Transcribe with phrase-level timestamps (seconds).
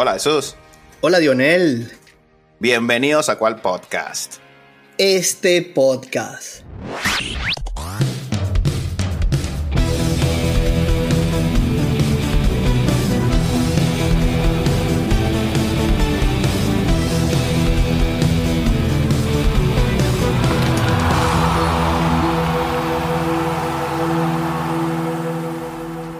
[0.00, 0.54] Hola Jesús.
[1.00, 1.90] Hola Dionel.
[2.60, 4.36] Bienvenidos a cuál podcast.
[4.96, 6.62] Este podcast.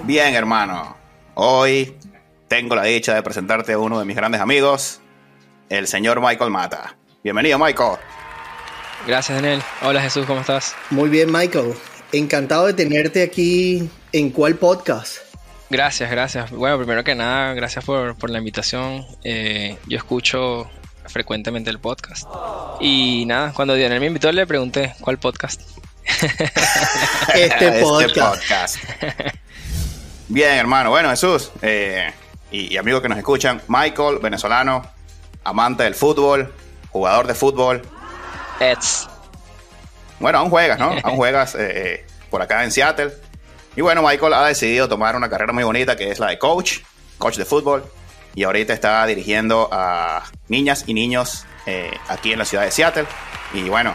[0.04, 0.96] Bien, hermano.
[1.34, 1.96] Hoy
[2.48, 5.00] tengo la dicha de presentarte a uno de mis grandes amigos,
[5.68, 6.96] el señor Michael Mata.
[7.22, 7.98] Bienvenido, Michael.
[9.06, 9.62] Gracias, Daniel.
[9.82, 10.74] Hola, Jesús, ¿cómo estás?
[10.90, 11.74] Muy bien, Michael.
[12.10, 15.18] Encantado de tenerte aquí en cuál podcast.
[15.68, 16.50] Gracias, gracias.
[16.50, 19.04] Bueno, primero que nada, gracias por, la invitación.
[19.22, 20.70] Eh, yo escucho
[21.06, 22.26] frecuentemente el podcast.
[22.80, 25.60] Y nada, cuando Daniel me invitó le pregunté, ¿cuál podcast?
[27.34, 28.76] este podcast.
[29.02, 29.38] Este
[30.28, 30.88] Bien, hermano.
[30.90, 32.10] Bueno, Jesús eh,
[32.50, 34.82] y, amigos que nos escuchan, Michael, venezolano,
[35.44, 36.52] amante del fútbol,
[36.90, 37.82] jugador de fútbol.
[40.18, 40.94] Bueno, aún juegas, ¿no?
[41.02, 43.12] aún juegas eh, eh, por acá en Seattle.
[43.76, 46.78] Y bueno, Michael ha decidido tomar una carrera muy bonita que es la de coach,
[47.18, 47.84] coach de fútbol.
[48.34, 51.44] Y ahorita está dirigiendo a niñas y niños
[52.08, 53.06] aquí en la ciudad de Seattle.
[53.52, 53.94] Y bueno,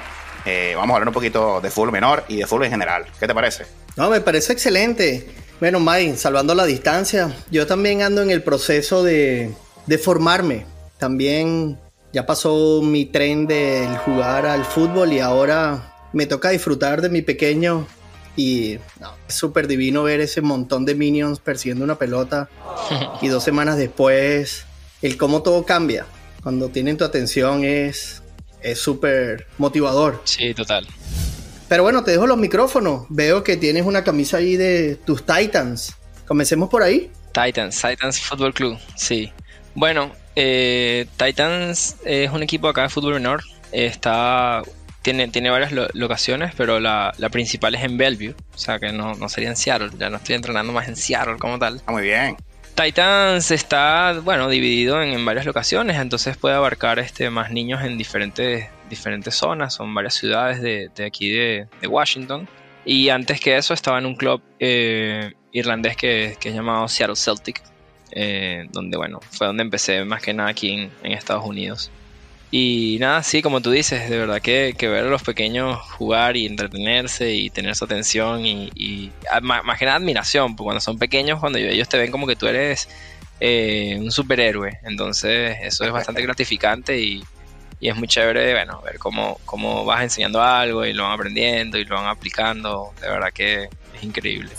[0.76, 3.06] vamos a hablar un poquito de fútbol menor y de fútbol en general.
[3.20, 3.66] ¿Qué te parece?
[3.96, 5.43] No, me parece excelente.
[5.60, 9.54] Bueno, Mike, salvando la distancia, yo también ando en el proceso de,
[10.02, 10.66] formarme.
[10.98, 11.80] También
[12.12, 17.22] ya pasó mi tren del jugar al fútbol y ahora me toca disfrutar de mi
[17.22, 17.88] pequeño
[18.36, 18.74] y
[19.28, 22.50] es súper divino ver ese montón de minions persiguiendo una pelota
[23.22, 24.66] y dos semanas después
[25.02, 26.06] el cómo todo cambia.
[26.42, 28.22] Cuando tienen tu atención es
[28.76, 30.22] súper motivador.
[30.26, 30.88] Sí, total.
[31.74, 33.08] Pero bueno, te dejo los micrófonos.
[33.10, 35.96] Veo que tienes una camisa ahí de tus Titans.
[36.28, 37.10] Comencemos por ahí.
[37.32, 39.34] Titans, Titans Football Club, sí.
[39.74, 43.42] Bueno, eh, Titans es un equipo acá de fútbol menor.
[43.72, 44.62] Está,
[45.02, 48.36] tiene, tiene varias locaciones, pero la, principal es en Bellevue.
[48.54, 49.90] O sea que no, no sería en Seattle.
[49.98, 51.78] Ya no estoy entrenando más en Seattle como tal.
[51.78, 52.38] Está muy bien.
[52.76, 58.68] Titans está, bueno, dividido en, varias locaciones, entonces puede abarcar este, más niños en diferentes,
[58.98, 62.48] diferentes zonas, son varias ciudades de, aquí de, Washington.
[62.86, 67.16] Y antes que eso estaba en un club eh, irlandés que, que, es llamado Seattle
[67.16, 67.62] Celtic,
[68.12, 71.92] eh, donde, bueno, fue donde empecé más que nada aquí en Estados Unidos.
[72.56, 76.46] Y nada, sí, como tú dices, de verdad que, ver a los pequeños jugar y
[76.46, 79.12] entretenerse y tener su atención y,
[79.42, 82.46] más, que nada admiración, porque cuando son pequeños, cuando ellos te ven como que tú
[82.46, 82.88] eres
[83.40, 87.24] eh, un superhéroe, entonces eso es bastante gratificante y,
[87.90, 91.86] es muy chévere, bueno, ver cómo, cómo vas enseñando algo y lo van aprendiendo y
[91.86, 93.64] lo van aplicando, de verdad que
[93.96, 94.52] es increíble.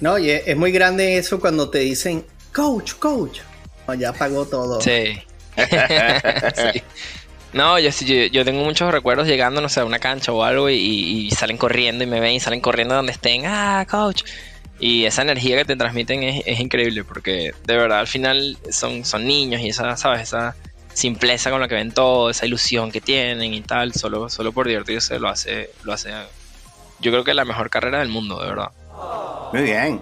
[0.00, 3.40] No, y es, muy grande eso cuando te dicen, coach, coach,
[3.98, 4.80] ya pagó todo.
[4.80, 5.18] Sí.
[5.56, 6.82] sí.
[7.52, 7.88] No, yo,
[8.30, 12.04] yo, tengo muchos recuerdos llegando, no sé, a una cancha o algo y, salen corriendo
[12.04, 13.46] y me ven y salen corriendo donde estén.
[13.46, 14.24] Ah, coach.
[14.78, 19.26] Y esa energía que te transmiten es, increíble porque de verdad al final son, son
[19.26, 20.20] niños y esa, ¿sabes?
[20.20, 20.54] Esa
[20.96, 24.66] simpleza con la que ven todo, esa ilusión que tienen y tal, solo, solo por
[24.66, 26.10] divertirse lo hace, lo hace,
[27.00, 28.70] yo creo que es la mejor carrera del mundo, de verdad.
[29.52, 30.00] Muy bien.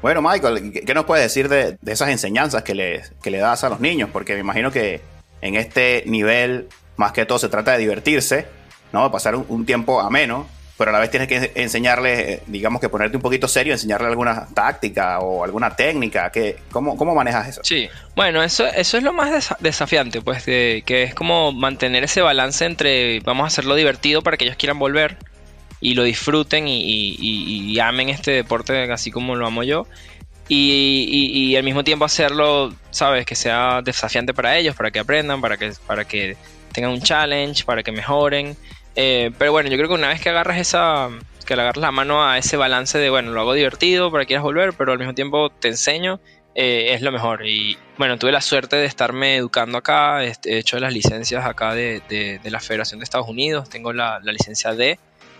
[0.00, 3.68] Bueno, Michael, ¿qué nos puedes decir de, esas enseñanzas que le, que le das a
[3.68, 4.08] los niños?
[4.10, 5.02] Porque me imagino que
[5.42, 8.46] en este nivel, más que todo, se trata de divertirse,
[8.90, 9.12] ¿no?
[9.12, 10.46] Pasar un, tiempo ameno,
[10.82, 14.48] pero a la vez tienes que enseñarle, digamos que ponerte un poquito serio, enseñarle alguna
[14.52, 16.30] táctica o alguna técnica.
[16.32, 17.60] Que, ¿cómo, ¿Cómo manejas eso?
[17.62, 22.64] Sí, bueno, eso, eso es lo más desafiante, pues, que es como mantener ese balance
[22.64, 25.18] entre vamos a hacerlo divertido para que ellos quieran volver
[25.80, 29.86] y lo disfruten y amen este deporte así como lo amo yo
[30.54, 35.56] y, al mismo tiempo hacerlo, sabes, que sea desafiante para ellos, para que aprendan, para
[35.56, 36.36] que, para que
[36.72, 38.56] tengan un challenge, para que mejoren.
[38.94, 41.08] Eh, pero bueno, yo creo que una vez que agarras esa,
[41.46, 44.28] que le agarras la mano a ese balance de, bueno, lo hago divertido para que
[44.28, 46.20] quieras volver, pero al mismo tiempo te enseño,
[46.54, 47.46] eh, es lo mejor.
[47.46, 52.02] Y bueno, tuve la suerte de estarme educando acá, he hecho las licencias acá de,
[52.08, 54.98] de, la Federación de Estados Unidos, tengo la, la, licencia D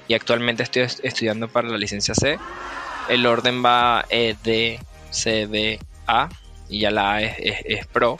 [0.08, 2.38] y actualmente estoy estudiando para la licencia C.
[3.08, 4.78] El orden va eh, de
[5.10, 6.28] CBA
[6.68, 8.18] y ya la A es, Pro.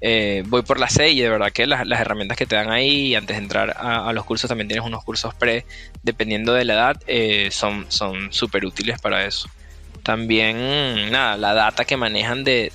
[0.00, 3.14] Eh, voy por la C y de verdad que las, herramientas que te dan ahí
[3.14, 5.64] antes de entrar a, los cursos también tienes unos cursos pre,
[6.02, 7.86] dependiendo de la edad, eh, son
[8.30, 9.48] súper útiles para eso.
[10.06, 12.70] También, nada, la data que manejan de,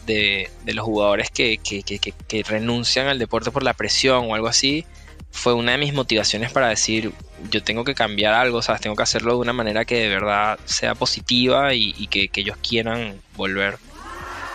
[0.66, 4.86] los jugadores que, que, renuncian al deporte por la presión o algo así,
[5.32, 7.14] fue una de mis motivaciones para decir,
[7.50, 8.82] yo tengo que cambiar algo, ¿sabes?
[8.82, 13.16] Tengo que hacerlo de una manera que de verdad sea positiva y, que, ellos quieran
[13.38, 13.78] volver.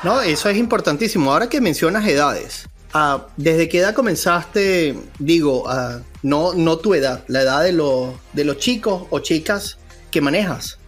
[0.07, 1.33] No, eso es importantísimo.
[1.33, 7.25] Ahora que mencionas edades, ah, ¿desde qué edad comenzaste, digo, ah, no, no tu edad,
[7.27, 9.79] la edad de, los de los chicos o chicas
[10.13, 10.79] que manejas?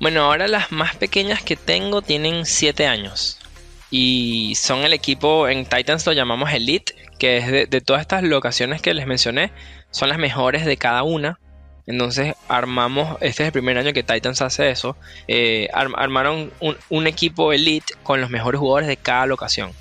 [0.00, 3.38] Bueno, ahora las más pequeñas que tengo tienen 7 años.
[3.90, 8.80] Y son el equipo, en Titans lo llamamos Elite, que es de, todas estas locaciones
[8.80, 9.52] que les mencioné,
[9.90, 11.38] son las mejores de cada una.
[11.86, 14.96] Entonces armamos, este es el primer año que Titans hace eso,
[15.26, 16.52] eh, armaron
[16.90, 19.72] un, equipo elite con los mejores jugadores de cada locación.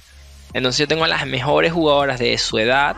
[0.54, 2.96] Entonces yo tengo a las mejores jugadoras de su edad,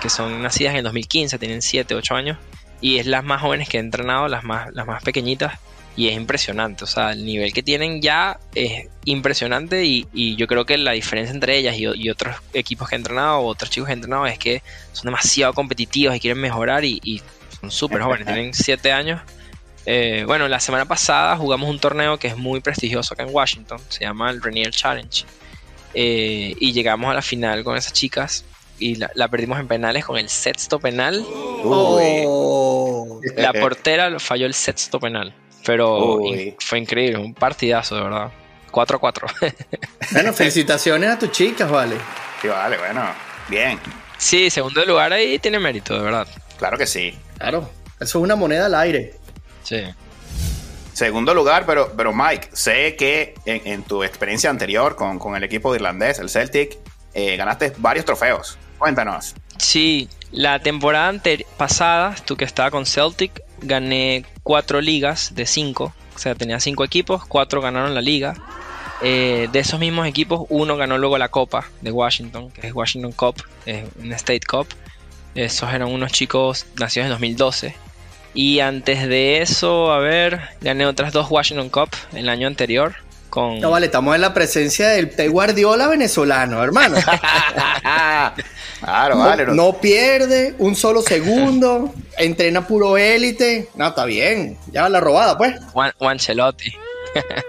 [0.00, 2.38] que son nacidas en el 2015, tienen 7, 8 años,
[2.80, 5.58] y es las más jóvenes que he entrenado, las más, las más pequeñitas,
[5.96, 6.84] y es impresionante.
[6.84, 11.34] O sea, el nivel que tienen ya es impresionante y, yo creo que la diferencia
[11.34, 14.38] entre ellas y, otros equipos que he entrenado o otros chicos que he entrenado es
[14.38, 14.62] que
[14.92, 17.22] son demasiado competitivos y quieren mejorar y,
[17.64, 19.20] son súper jóvenes, tienen 7 años.
[19.86, 23.78] Eh, bueno, la semana pasada jugamos un torneo que es muy prestigioso acá en Washington,
[23.88, 25.24] se llama el Rainier Challenge.
[25.94, 28.44] Eh, y llegamos a la final con esas chicas
[28.78, 31.24] y la, perdimos en penales con el sexto penal.
[33.36, 35.34] La portera falló el sexto penal.
[35.64, 36.20] Pero
[36.58, 38.30] fue increíble, un partidazo, de verdad.
[38.70, 39.54] 4-4.
[40.12, 41.96] bueno, felicitaciones a tus chicas, vale.
[42.42, 43.02] Sí, vale, bueno.
[43.48, 43.78] Bien.
[44.18, 46.26] Sí, segundo lugar ahí tiene mérito, de verdad.
[46.58, 47.18] Claro que sí.
[47.38, 47.68] Claro.
[48.00, 49.14] Eso es una moneda al aire.
[49.62, 49.82] Sí.
[50.92, 56.20] Segundo lugar, pero, pero Mike, sé que en, tu experiencia anterior con, el equipo irlandés,
[56.20, 56.78] el Celtic,
[57.14, 58.58] eh, ganaste varios trofeos.
[58.78, 59.34] Cuéntanos.
[59.58, 61.20] Sí, la temporada
[61.56, 65.92] pasada, tú que estaba con Celtic, gané cuatro ligas de cinco.
[66.14, 68.34] O sea, tenía cinco equipos, cuatro ganaron la liga.
[69.02, 73.12] Eh, de esos mismos equipos, uno ganó luego la Copa de Washington, que es Washington
[73.12, 74.66] Cup, es una State Cup.
[75.34, 77.74] Esos eran unos chicos nacidos en 2012.
[78.34, 82.94] Y antes de eso, a ver, gané otras dos Washington Cup el año anterior.
[83.30, 83.60] Con...
[83.60, 86.96] No, vale, estamos en la presencia del Guardiola venezolano, hermano.
[88.84, 89.46] Claro, no, vale.
[89.46, 89.72] No.
[89.80, 93.70] pierde un solo segundo, entrena puro élite.
[93.76, 94.58] No, está bien.
[94.72, 95.54] Ya la robada, pues.
[95.72, 96.74] Juan, Chelotti.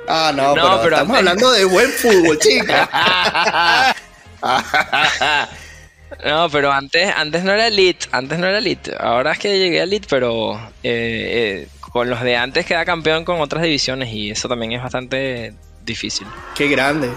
[0.08, 3.96] Ah, no, pero, estamos hablando de buen fútbol, chica.
[6.26, 8.94] no, pero antes, antes no era elite, antes no era elite.
[9.00, 13.26] Ahora es que llegué a elite, pero eh, eh, con los de antes queda campeón
[13.26, 15.54] con otras divisiones y eso también es bastante
[15.84, 16.28] difícil.
[16.56, 17.10] Qué grande.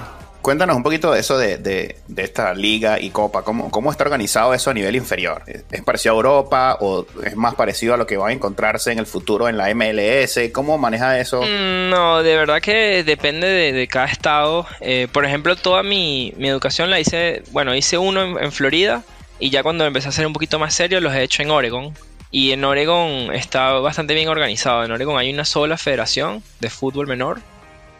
[0.43, 3.43] Cuéntanos un poquito de eso de, esta liga y copa.
[3.43, 5.43] ¿Cómo, ¿Cómo, está organizado eso a nivel inferior?
[5.47, 8.99] ¿Es parecido a Europa o es más parecido a lo que va a encontrarse en
[8.99, 10.39] el futuro en la MLS?
[10.53, 11.43] ¿Cómo maneja eso?
[11.43, 14.67] Mm, no, de verdad que depende de, cada estado.
[14.81, 19.03] Eh, por ejemplo, toda mi, educación la hice, bueno, hice uno en, Florida
[19.41, 21.95] y ya cuando empecé a ser un poquito más serio los he hecho en Oregon.
[22.31, 24.85] Y en Oregon está bastante bien organizado.
[24.85, 27.41] En Oregon hay una sola federación de fútbol menor.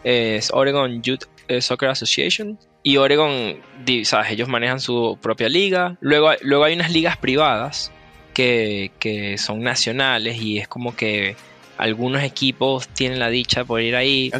[0.03, 1.25] Es Oregon Youth
[1.61, 2.59] Soccer Association.
[2.83, 3.61] Y Oregon,
[4.03, 4.31] ¿sabes?
[4.31, 5.97] Ellos manejan su propia liga.
[5.99, 7.91] Luego, luego hay unas ligas privadas
[8.33, 11.35] que, son nacionales y es como que
[11.77, 14.31] algunos equipos tienen la dicha por ir ahí.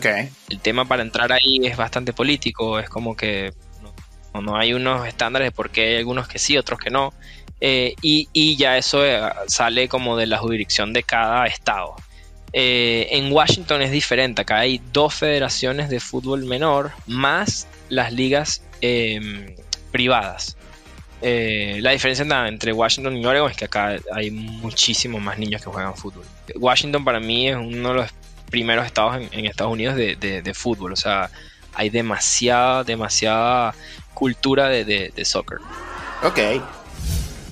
[0.50, 3.54] El tema para entrar ahí es bastante político, es como que
[4.34, 7.14] no, no hay unos estándares de por qué hay algunos que sí, otros que no.
[7.62, 11.96] Eh, y, y, ya eso eh, sale como de la jurisdicción de cada estado.
[12.52, 18.64] Eh, en Washington es diferente, acá hay dos federaciones de fútbol menor más las ligas
[18.82, 19.56] em,
[19.92, 20.56] privadas.
[21.22, 25.70] Eh, la diferencia entre Washington y Oregon es que acá hay muchísimos más niños que
[25.70, 26.24] juegan fútbol.
[26.56, 28.12] Washington para mí es uno de los
[28.50, 31.30] primeros estados en, Estados Unidos de, fútbol, o sea,
[31.74, 33.76] hay demasiada, demasiada
[34.14, 35.60] cultura de, soccer.
[36.24, 36.40] Ok.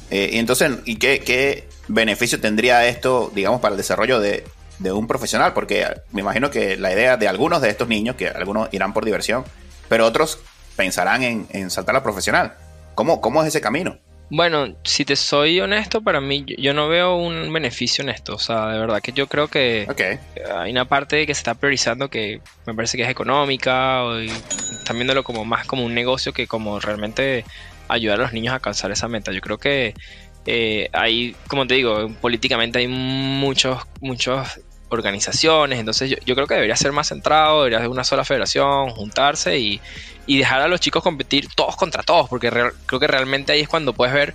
[0.10, 4.46] Eh, y entonces, ¿y qué, qué beneficio tendría esto, digamos, para el desarrollo de,
[4.80, 8.28] de un profesional, porque me imagino que la idea de algunos de estos niños, que
[8.28, 9.44] algunos irán por diversión,
[9.90, 10.40] pero otros
[10.76, 12.54] pensarán en, saltar a profesional.
[12.96, 13.98] ¿Cómo, ¿Cómo es ese camino?
[14.30, 18.36] Bueno, si te soy honesto, para mí yo no veo un beneficio en esto.
[18.36, 19.88] O sea, de verdad que yo creo que
[20.54, 24.98] hay una parte que se está priorizando que me parece que es económica o están
[24.98, 27.46] viéndolo como más como un negocio que como realmente
[27.88, 29.32] ayudar a los niños a alcanzar esa meta.
[29.32, 29.94] Yo creo que
[30.50, 36.78] eh, hay, como te digo, políticamente hay muchos, muchos organizaciones, entonces yo, creo que debería
[36.78, 39.82] ser más centrado, debería ser una sola federación, juntarse y,
[40.26, 43.94] dejar a los chicos competir todos contra todos, porque creo que realmente ahí es cuando
[43.94, 44.34] puedes ver,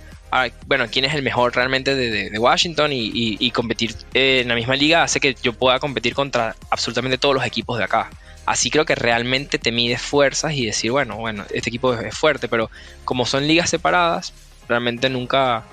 [0.67, 5.19] bueno, quién es el mejor realmente de, Washington y, competir en la misma liga hace
[5.19, 8.11] que yo pueda competir contra absolutamente todos los equipos de acá.
[8.45, 12.47] Así creo que realmente te mides fuerzas y decir, bueno, bueno, este equipo es fuerte,
[12.47, 12.69] pero
[13.05, 14.33] como son ligas separadas,
[14.67, 15.63] realmente nunca,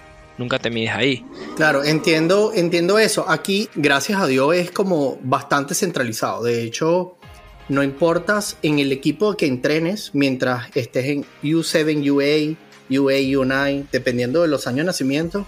[0.40, 1.24] nunca te mides ahí.
[1.54, 3.28] Claro, entiendo, entiendo eso.
[3.28, 6.42] Aquí, gracias a Dios, es como bastante centralizado.
[6.42, 7.16] De hecho,
[7.68, 12.56] no importas en el equipo que entrenes mientras estés en U7, UA,
[12.90, 15.46] UA, U9, dependiendo de los años de nacimiento,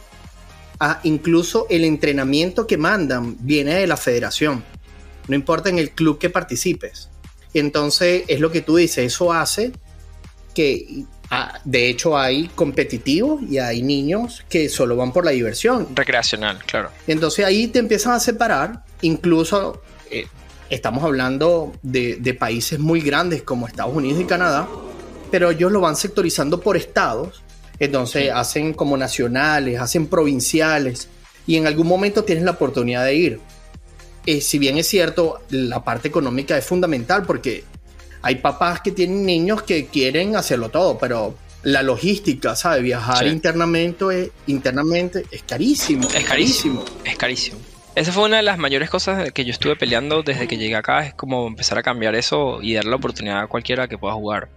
[1.04, 4.62] incluso el entrenamiento que mandan viene de la federación.
[5.26, 7.08] No importa en el club que participes.
[7.54, 9.72] Entonces, es lo que tú dices, eso hace
[10.54, 15.88] que, ah, de hecho, hay competitivos y hay niños que solo van por la diversión.
[15.94, 16.90] Recreacional, claro.
[17.06, 20.26] Entonces ahí te empiezan a separar, incluso eh,
[20.70, 24.68] estamos hablando de, de países muy grandes como Estados Unidos y Canadá,
[25.30, 27.42] pero ellos lo van sectorizando por estados
[27.84, 31.08] entonces hacen como nacionales, hacen provinciales
[31.48, 33.40] y en algún momento tienes la oportunidad de ir.
[34.24, 37.64] Eh, si bien es cierto, la parte económica es fundamental porque
[38.22, 42.82] hay papás que tienen niños que quieren hacerlo todo, pero la logística, ¿sabes?
[42.82, 46.08] Viajar internamente, es, internamente es carísimo.
[46.14, 46.84] Es carísimo.
[47.04, 47.58] Es carísimo.
[47.94, 51.04] Esa fue una de las mayores cosas que yo estuve peleando desde que llegué acá,
[51.04, 54.48] es como empezar a cambiar eso y dar la oportunidad a cualquiera que pueda jugar.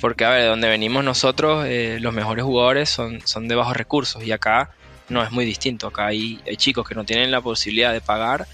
[0.00, 3.76] Porque, a ver, de donde venimos nosotros, eh, los mejores jugadores son, son de bajos
[3.76, 4.70] recursos y acá
[5.08, 5.88] no es muy distinto.
[5.88, 8.46] Acá hay, chicos que no tienen la posibilidad de pagar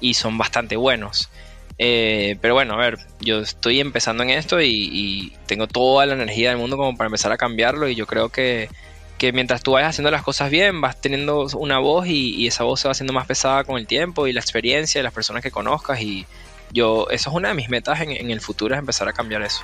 [0.00, 1.30] y son bastante buenos.
[1.78, 6.50] Eh, pero bueno, a ver, yo estoy empezando en esto y, tengo toda la energía
[6.50, 8.68] del mundo como para empezar a cambiarlo y yo creo que,
[9.16, 12.64] que mientras tú vayas haciendo las cosas bien, vas teniendo una voz y, y, esa
[12.64, 15.42] voz se va haciendo más pesada con el tiempo y la experiencia de las personas
[15.42, 16.26] que conozcas y,
[16.72, 19.62] yo, eso es una de mis metas en, el futuro, es empezar a cambiar eso.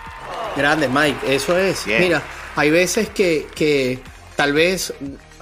[0.57, 1.87] Grande, Mike, eso es.
[1.87, 2.23] Mira,
[2.57, 3.99] hay veces que,
[4.37, 4.95] tal vez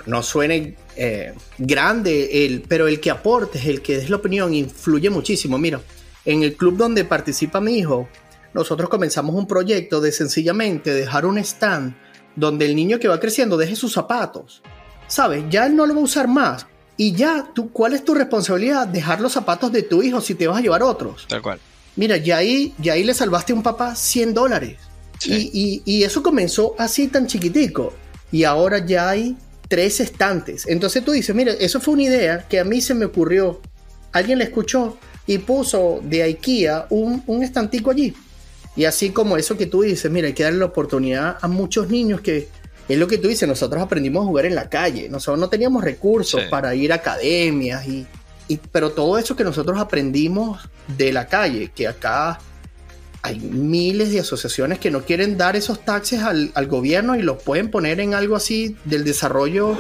[0.06, 5.08] no suene eh, grande, el, pero el que aporte, el que des la opinión, influye
[5.10, 5.56] muchísimo.
[5.58, 5.80] Mira,
[6.24, 8.08] en el club donde participa mi hijo,
[8.54, 11.94] nosotros comenzamos un proyecto de sencillamente dejar un stand
[12.36, 14.62] donde el niño que va creciendo deje sus zapatos.
[15.06, 15.44] ¿Sabes?
[15.50, 18.86] Ya él no lo va a usar más, y ya, tú, ¿cuál es tu responsabilidad?
[18.86, 21.26] Dejar los zapatos de tu hijo si te vas a llevar otros.
[21.28, 21.58] Tal cual.
[21.96, 24.78] Mira, ya ahí, ya ahí le salvaste a un papá 100 dólares.
[25.24, 27.92] Y, y, eso comenzó así tan chiquitico.
[28.32, 29.36] Y ahora ya hay
[29.68, 30.66] tres estantes.
[30.66, 33.60] Entonces tú dices, mira, eso fue una idea que a mí se me ocurrió.
[34.12, 38.14] Alguien le escuchó y puso de IKEA un, un estantico allí.
[38.74, 41.88] Y así como eso que tú dices, mira, hay que darle la oportunidad a muchos
[41.88, 42.48] niños que
[42.88, 45.84] es lo que tú dices, nosotros aprendimos a jugar en la calle, nosotros no teníamos
[45.84, 48.06] recursos para ir a academias, y,
[48.70, 52.38] pero todo eso que nosotros aprendimos de la calle, que acá
[53.22, 57.70] hay miles de asociaciones que no quieren dar esos taxes al, gobierno y los pueden
[57.70, 59.78] poner en algo así del desarrollo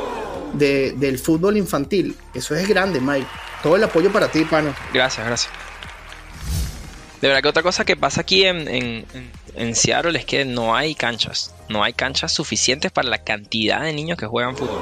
[0.54, 2.16] del fútbol infantil.
[2.34, 3.26] Eso es grande, Mike.
[3.62, 4.74] Todo el apoyo para ti, pano.
[4.92, 5.52] Gracias, gracias.
[7.20, 9.06] De verdad que otra cosa que pasa aquí en
[9.54, 11.54] en Seattle es que no hay canchas.
[11.68, 14.80] No hay canchas suficientes para la cantidad de niños que juegan fútbol.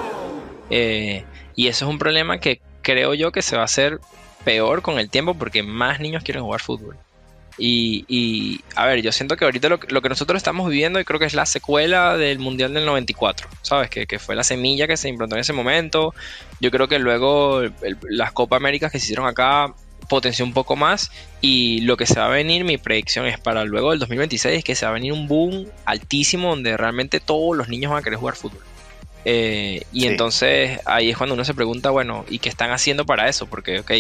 [0.71, 1.25] Eh,
[1.57, 4.01] y eso es un problema que creo yo que se va a hacer
[4.45, 6.97] peor con el tiempo porque más niños quieren jugar fútbol.
[7.63, 11.27] Y, a ver, yo siento que ahorita lo, que nosotros estamos viviendo, y creo que
[11.27, 13.91] es la secuela del Mundial del 94, ¿sabes?
[13.91, 16.15] Que, fue la semilla que se implantó en ese momento.
[16.61, 17.63] Yo creo que luego
[18.09, 19.75] las Copa Américas que se hicieron acá
[20.09, 23.65] potenció un poco más y lo que se va a venir, mi predicción es para
[23.65, 27.69] luego del 2026 que se va a venir un boom altísimo donde realmente todos los
[27.69, 28.63] niños van a querer jugar fútbol.
[29.25, 33.29] Eh, y entonces ahí es cuando uno se pregunta, bueno, ¿y qué están haciendo para
[33.29, 33.47] eso?
[33.47, 33.91] Porque, ok,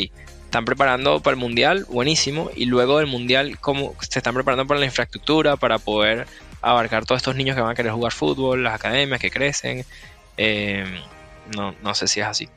[0.50, 4.80] están preparando para el mundial, buenísimo, y luego del mundial, ¿cómo se están preparando para
[4.80, 6.26] la infraestructura, para poder
[6.60, 9.84] abarcar todos estos niños que van a querer jugar fútbol, las academias que crecen?
[10.36, 10.84] Eh,
[11.56, 12.48] no, no sé si es así.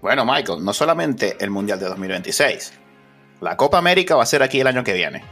[0.00, 2.72] Bueno, Michael, no solamente el mundial de 2026,
[3.42, 5.22] la Copa América va a ser aquí el año que viene.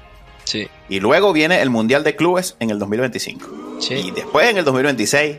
[0.45, 0.69] Sí.
[0.91, 3.81] Y luego viene el Mundial de Clubes en el 2025.
[3.81, 3.95] Sí.
[3.95, 5.39] Y después en el 2026,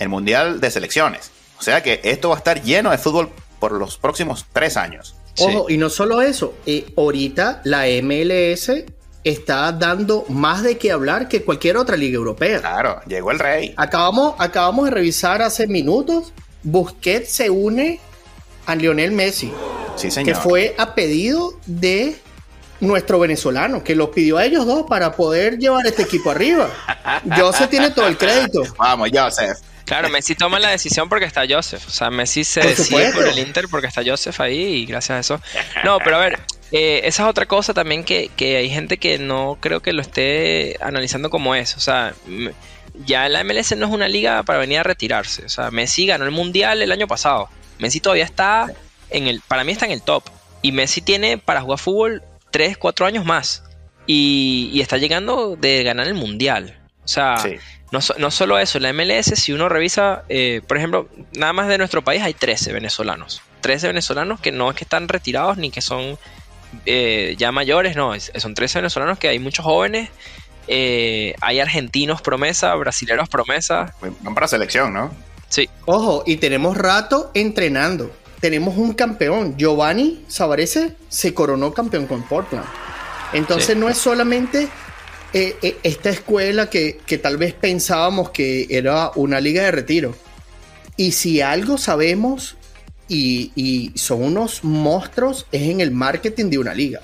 [0.00, 1.30] el Mundial de Selecciones.
[1.60, 3.30] O sea que esto va a estar lleno de fútbol
[3.60, 5.14] por los próximos tres años.
[5.38, 8.70] Ojo, y no solo eso, eh, ahorita la MLS
[9.24, 12.60] está dando más de qué hablar que cualquier otra liga europea.
[12.60, 13.74] Claro, llegó el rey.
[13.76, 18.00] Acabamos, acabamos de revisar hace minutos, Busquets se une
[18.66, 19.52] a Lionel Messi.
[20.24, 22.16] Que fue a pedido de
[22.80, 26.68] nuestro venezolano, que los pidió a ellos dos para poder llevar este equipo arriba.
[27.36, 28.62] Joseph tiene todo el crédito.
[28.78, 29.58] Vamos, Joseph.
[29.84, 31.86] Claro, Messi toma la decisión porque está Joseph.
[31.86, 35.20] O sea, Messi se decide por el Inter porque está Joseph ahí y gracias a
[35.20, 35.40] eso.
[35.84, 36.40] No, pero a ver,
[36.72, 40.02] eh, esa es otra cosa también que, que, hay gente que no creo que lo
[40.02, 41.76] esté analizando como es.
[41.76, 42.14] O sea,
[43.06, 45.44] ya la MLS no es una liga para venir a retirarse.
[45.44, 47.48] O sea, Messi ganó el Mundial el año pasado.
[47.78, 48.72] Messi todavía está
[49.10, 50.24] en el, para mí está en el top.
[50.62, 53.64] Y Messi tiene para jugar fútbol 3, 4 años más.
[54.06, 56.78] Y, está llegando de ganar el Mundial.
[57.04, 57.36] O sea,
[57.90, 61.78] no, no, solo eso, la MLS, si uno revisa, eh, por ejemplo, nada más de
[61.78, 63.42] nuestro país hay 13 venezolanos.
[63.60, 66.18] 13 venezolanos que no es que están retirados ni que son
[66.86, 70.10] eh, ya mayores, no, son 13 venezolanos que hay muchos jóvenes.
[70.68, 73.94] Eh, hay argentinos promesa, brasileños promesa.
[74.20, 75.10] Van para selección, ¿no?
[75.48, 75.68] Sí.
[75.86, 78.10] Ojo, y tenemos rato entrenando.
[78.40, 79.56] Tenemos un campeón.
[79.56, 82.64] Giovanni Savarese se coronó campeón con Portland.
[83.32, 84.68] Entonces no es solamente
[85.32, 90.14] eh, esta escuela que, que tal vez pensábamos que era una liga de retiro.
[90.96, 92.56] Y si algo sabemos
[93.08, 97.00] y, son unos monstruos es en el marketing de una liga.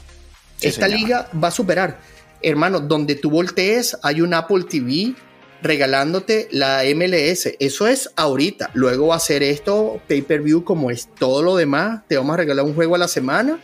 [0.61, 2.00] Esta liga va a superar.
[2.42, 5.14] Hermano, donde tú voltees hay un Apple TV
[5.62, 7.54] regalándote la MLS.
[7.58, 8.70] Eso es ahorita.
[8.75, 12.02] Luego va a ser esto pay-per-view como es todo lo demás.
[12.08, 13.58] Te vamos a regalar un juego a la semana.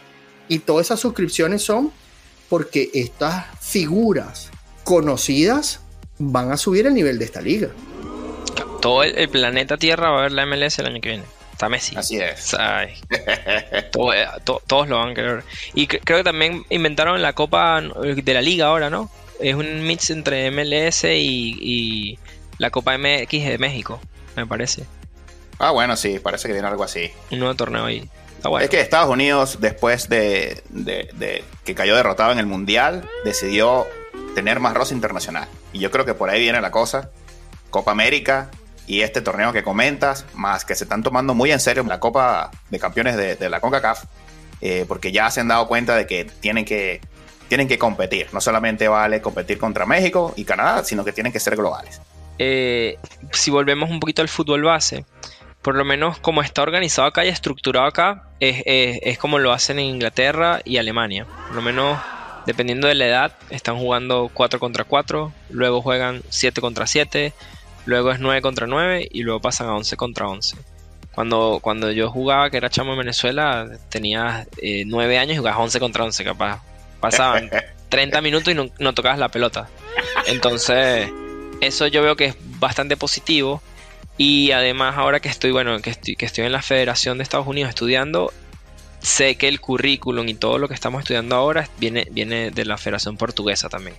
[0.49, 1.93] Y todas esas suscripciones son
[2.49, 4.51] porque estas figuras
[4.85, 5.81] conocidas
[6.19, 7.69] van a subir el nivel de esta liga.
[8.81, 11.25] Todo el planeta Tierra va a ver la MLS el año que viene.
[11.53, 11.97] Está Messi.
[11.97, 12.55] Así es.
[13.93, 15.45] todos lo van a querer.
[15.73, 19.11] Y creo que también inventaron la Copa de la Liga ahora, ¿no?
[19.41, 22.19] Es un mix entre MLS y,
[22.59, 24.01] la Copa MX de México,
[24.37, 24.85] me parece.
[25.59, 27.11] Ah, bueno, sí, parece que tiene algo así.
[27.31, 28.09] Un nuevo torneo ahí.
[28.61, 33.87] Es que Estados Unidos, después de, de, que cayó derrotado en el Mundial, decidió
[34.35, 35.49] tener más rosa internacional.
[35.73, 37.11] Y yo creo que por ahí viene la cosa.
[37.71, 38.51] Copa América,
[38.87, 42.51] y este torneo que comentas, más que se están tomando muy en serio la Copa
[42.71, 44.05] de Campeones de, la CONCACAF,
[44.61, 47.01] eh, porque ya se han dado cuenta de que tienen que
[47.49, 48.29] tienen que competir.
[48.33, 52.01] No solamente vale competir contra México y Canadá, sino que tienen que ser globales.
[52.39, 52.99] Eh,
[53.33, 55.05] si volvemos un poquito al fútbol base,
[55.63, 59.79] por lo menos como está organizado acá y estructurado acá, es, es como lo hacen
[59.79, 61.27] en Inglaterra y Alemania.
[61.47, 61.99] Por lo menos
[62.47, 67.33] dependiendo de la edad, están jugando 4 contra 4, luego juegan 7 contra 7,
[67.87, 70.57] luego es 9 contra 9 y luego pasan a 11 contra 11.
[71.15, 75.61] Cuando, cuando yo jugaba, que era chamo en Venezuela, tenía 9 eh, años y jugabas
[75.61, 76.63] 11 contra 11, capaz.
[77.01, 77.51] Pasaban
[77.89, 79.69] 30 minutos y no, tocabas la pelota.
[80.27, 81.09] Entonces,
[81.61, 83.63] eso yo veo que es bastante positivo.
[84.17, 87.47] Y además, ahora que estoy, bueno, que estoy, que estoy en la Federación de Estados
[87.47, 88.33] Unidos estudiando,
[89.05, 92.79] sé que el currículum y todo lo que estamos estudiando ahora viene, viene de la
[92.79, 93.95] Federación Portuguesa también.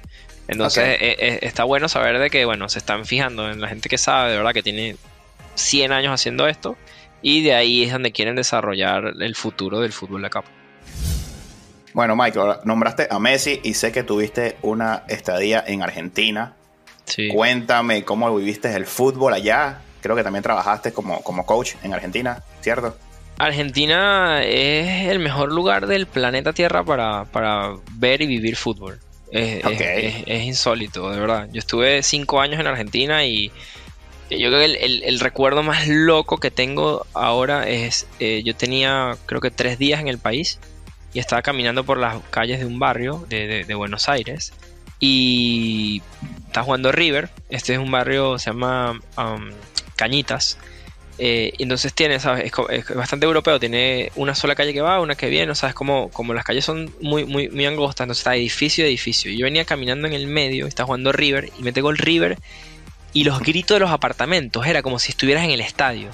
[0.47, 3.87] Entonces eh, eh, está bueno saber de que, bueno, se están fijando en la gente
[3.87, 4.97] que sabe, de verdad, que tiene
[5.53, 6.75] 100 años haciendo esto,
[7.21, 10.43] y de ahí es donde quieren desarrollar el futuro del fútbol de acá.
[11.93, 16.55] Bueno, Michael, nombraste a Messi y sé que tuviste una estadía en Argentina.
[17.05, 17.29] Sí.
[17.29, 19.81] Cuéntame cómo viviste el fútbol allá.
[20.01, 22.97] Creo que también trabajaste como, como coach en Argentina, ¿cierto?
[23.37, 28.99] Argentina es el mejor lugar del planeta Tierra para, para ver y vivir fútbol.
[29.31, 31.49] Es, insólito, de verdad.
[31.51, 33.51] Yo estuve cinco años en Argentina y
[34.29, 34.65] yo creo que
[35.05, 39.99] el, recuerdo más loco que tengo ahora es, eh, yo tenía creo que tres días
[39.99, 40.59] en el país
[41.13, 44.53] y estaba caminando por las calles de un barrio de, Buenos Aires
[44.99, 46.01] y
[46.47, 47.29] estaba jugando River.
[47.49, 49.49] Este es un barrio, se llama um,
[49.97, 50.57] Cañitas
[51.17, 52.51] eh, entonces tiene, ¿sabes?
[52.69, 55.73] Es, bastante europeo, tiene una sola calle que va, una que viene, ¿sabes?
[55.73, 59.31] Como, como las calles son muy, muy, angostas, entonces está edificio edificio.
[59.31, 62.37] Yo venía caminando en el medio, estaba jugando River, y me tengo el River,
[63.13, 66.09] y los gritos de los apartamentos, era como si estuvieras en el estadio.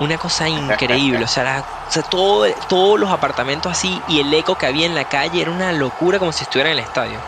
[0.00, 1.64] Una cosa increíble, o sea,
[2.10, 5.72] todo, todos los apartamentos así, y el eco que había en la calle era una
[5.72, 7.18] locura como si estuviera en el estadio.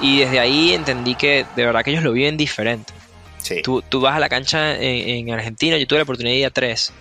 [0.00, 2.97] Y desde ahí entendí que de verdad que ellos lo viven diferente.
[3.62, 6.92] Tú, vas a la cancha en, Argentina, yo tuve la oportunidad de ir a tres.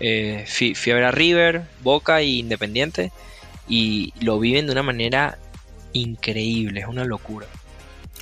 [0.00, 3.12] Eh, fui, a ver a River, Boca e Independiente
[3.68, 5.38] y lo viven de una manera
[5.92, 7.46] increíble, es una locura.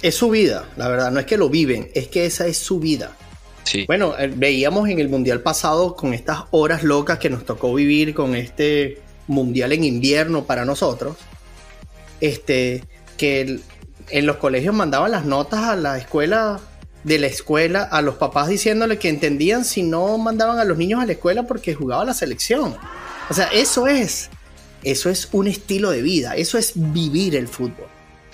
[0.02, 2.80] Es su vida, la verdad, no es que lo viven, es que esa es su
[2.80, 3.16] vida.
[3.64, 3.84] Sí.
[3.86, 8.14] Bueno, eh, veíamos en el Mundial pasado con estas horas locas que nos tocó vivir
[8.14, 11.16] con este Mundial en invierno para nosotros,
[12.20, 12.84] este,
[13.16, 13.60] que
[14.10, 16.60] en los colegios mandaban las notas a la escuela
[17.04, 21.00] de la escuela a los papás diciéndole que entendían si no mandaban a los niños
[21.00, 22.76] a la escuela porque jugaba la selección.
[23.28, 24.30] O sea, eso es,
[24.82, 27.86] eso es un estilo de vida, eso es vivir el fútbol.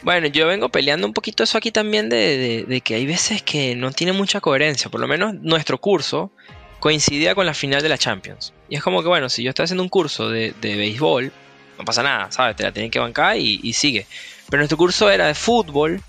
[0.02, 3.90] Bueno, yo vengo peleando un poquito eso aquí también de, que hay veces que no
[3.92, 4.90] tiene mucha coherencia.
[4.90, 6.30] Por lo menos nuestro curso
[6.78, 8.52] coincidía con la final de la Champions.
[8.68, 11.32] Y es como que, bueno, si yo estoy haciendo un curso de, béisbol,
[11.78, 12.56] no pasa nada, ¿sabes?
[12.56, 14.06] Te la tienen que bancar y sigue.
[14.48, 16.00] Pero nuestro curso era de fútbol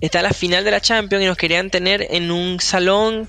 [0.00, 3.28] está la final de la Champions y nos querían tener en un salón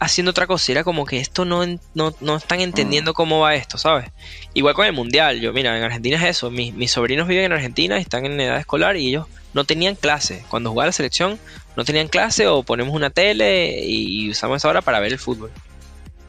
[0.00, 0.72] haciendo otra cosa.
[0.72, 1.64] Era como que esto no,
[1.94, 3.14] no, están entendiendo mm.
[3.14, 4.10] cómo va esto, ¿sabes?
[4.52, 5.40] Igual con el Mundial.
[5.40, 6.50] Yo, mira, en Argentina es eso.
[6.50, 9.94] Mis, mis sobrinos viven en Argentina y están en edad escolar y ellos no tenían
[9.94, 10.44] clase.
[10.48, 11.38] Cuando jugaba la selección,
[11.76, 15.50] no tenían clase o ponemos una tele y usamos esa hora para ver el fútbol.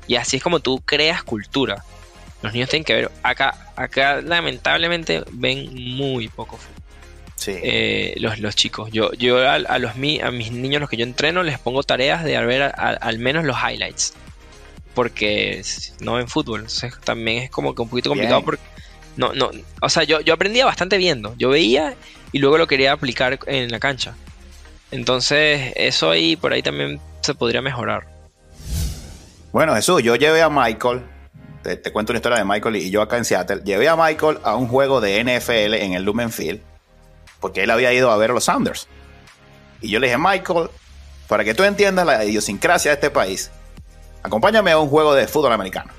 [0.07, 1.83] Y así es como tú creas cultura.
[2.41, 3.11] Los niños tienen que ver.
[3.23, 6.84] Acá, acá lamentablemente ven muy poco fútbol.
[7.35, 7.53] Sí.
[7.61, 8.89] Eh, los, los chicos.
[8.91, 11.83] Yo, yo a, a los, mi- a mis niños, los que yo entreno, les pongo
[11.83, 14.13] tareas de ver a- a- al menos los highlights.
[14.93, 15.61] Porque
[15.99, 16.61] no ven fútbol.
[16.61, 18.45] Entonces también es como que un poquito complicado Bien.
[18.45, 18.63] porque.
[19.17, 19.49] No, no,
[19.81, 21.35] o sea, yo, yo aprendía bastante viendo.
[21.37, 21.95] Yo veía
[22.33, 24.15] y luego lo quería aplicar en la cancha.
[24.91, 28.07] Entonces, eso ahí, por ahí también se podría mejorar.
[29.51, 31.01] Bueno, Jesús, yo llevé a Michael,
[31.63, 34.39] te, te cuento una historia de Michael y yo acá en Seattle, llevé a Michael
[34.43, 36.59] a un juego de NFL en el Lumen Field,
[37.45, 38.87] porque él había ido a ver a los Sounders.
[39.79, 40.71] Y yo le dije, Michael,
[41.27, 43.51] para que tú entiendas la idiosincrasia de este país,
[44.23, 45.91] acompáñame a un juego de fútbol americano.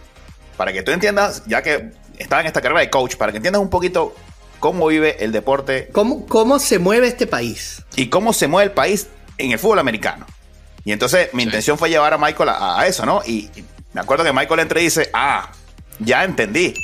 [0.57, 3.63] Para que tú entiendas, ya que estaba en esta carrera de coach, para que entiendas
[3.63, 4.13] un poquito
[4.59, 7.85] cómo vive el deporte ¿Cómo, ¿Cómo se mueve este país?
[7.95, 9.07] y cómo se mueve el país
[9.39, 10.27] en el fútbol americano.
[10.85, 11.49] Y entonces mi Sí.
[11.49, 13.23] intención fue llevar a Michael a, a eso, ¿no?
[13.25, 15.53] Y, y me acuerdo que Michael entra y dice, ah,
[16.01, 16.75] ya entendí.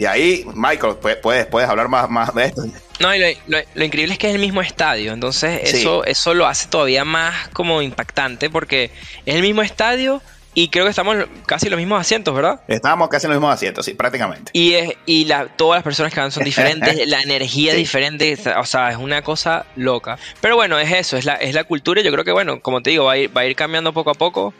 [0.00, 2.62] Y ahí, Michael, pu- puedes, puedes hablar más, más de esto.
[3.00, 3.26] No, y lo,
[3.58, 5.76] lo- lo increíble es que es el mismo estadio, entonces Sí.
[5.78, 8.90] eso, eso lo hace todavía más como impactante porque
[9.26, 10.22] es el mismo estadio
[10.54, 12.60] y creo que estamos casi en los mismos asientos, ¿verdad?
[12.66, 14.50] Estábamos casi en los mismos asientos, sí, prácticamente.
[14.54, 18.36] Y, es, y la, todas las personas que van son diferentes, la energía es diferente,
[18.58, 20.18] o sea, es una cosa loca.
[20.40, 22.82] Pero bueno, es eso, es la, es la cultura y yo creo que, bueno, como
[22.82, 24.52] te digo, va a ir, va a ir cambiando poco a poco.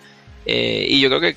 [0.47, 1.29] eh, y yo creo que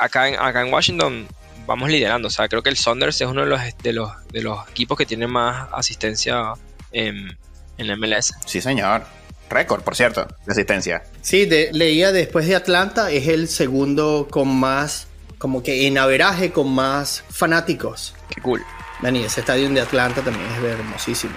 [0.00, 1.28] acá, en, acá en Washington
[1.66, 2.28] vamos liderando.
[2.28, 4.96] O sea, creo que el Saunders es uno de los, de los, de los equipos
[4.98, 6.52] que tiene más asistencia
[6.92, 7.36] en,
[7.78, 8.32] en la MLS.
[8.46, 9.04] Sí, señor.
[9.50, 11.02] Récord, por cierto, de asistencia.
[11.20, 15.06] Sí, de- leía después de Atlanta, es el segundo con más,
[15.38, 18.14] como que en averaje con más fanáticos.
[18.34, 18.62] Qué cool.
[19.00, 21.34] Man, y ese estadio de Atlanta también es hermosísimo.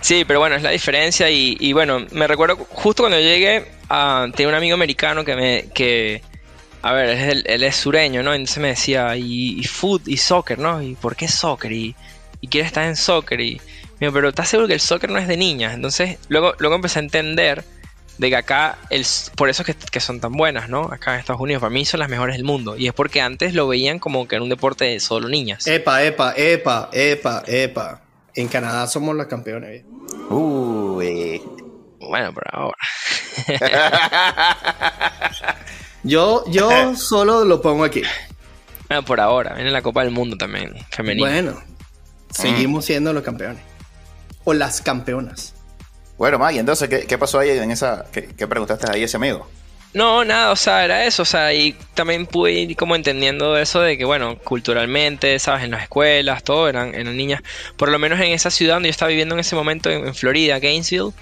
[0.00, 4.28] Sí, pero bueno, es la diferencia y, y bueno, me recuerdo justo cuando llegué, a
[4.34, 6.22] tenía un amigo americano que me, que,
[6.82, 8.34] a ver, él es, el- él es sureño, ¿no?
[8.34, 10.82] Entonces me decía, y, y food y soccer, ¿no?
[10.82, 11.72] ¿Y por qué soccer?
[11.72, 11.94] Y,
[12.40, 13.60] y quiere estar en soccer y,
[14.00, 15.74] me dijo, pero ¿estás seguro que el soccer no es de niñas?
[15.74, 17.64] Entonces luego, luego empecé a entender
[18.18, 19.04] de que acá, el,
[19.36, 20.82] por eso es que, que son tan buenas, ¿no?
[20.92, 22.76] Acá en Estados Unidos, para mí son las mejores del mundo.
[22.76, 25.66] Y es porque antes lo veían como que era un deporte de solo niñas.
[25.66, 28.02] Epa, epa, epa, epa, epa.
[28.34, 29.84] En Canadá somos los campeones.
[30.30, 31.42] Uy.
[32.00, 32.76] Bueno, por ahora.
[36.02, 38.02] Yo, yo solo lo pongo aquí.
[38.88, 41.28] Bueno, por ahora, viene la Copa del Mundo también, femenina.
[41.28, 41.62] Bueno,
[42.30, 43.62] seguimos siendo los campeones.
[44.44, 45.54] O las campeonas.
[46.16, 48.06] Bueno, Maggie, entonces, ¿qué, qué pasó ahí en esa...
[48.10, 49.46] ¿Qué, qué preguntaste ahí a ese amigo?
[49.94, 53.80] No, nada, o sea, era eso, o sea, y también pude ir como entendiendo eso
[53.80, 57.42] de que, bueno, culturalmente, sabes, en las escuelas, todo, eran, eran niñas,
[57.76, 60.14] por lo menos en esa ciudad donde yo estaba viviendo en ese momento, en, en
[60.14, 61.12] Florida, Gainesville,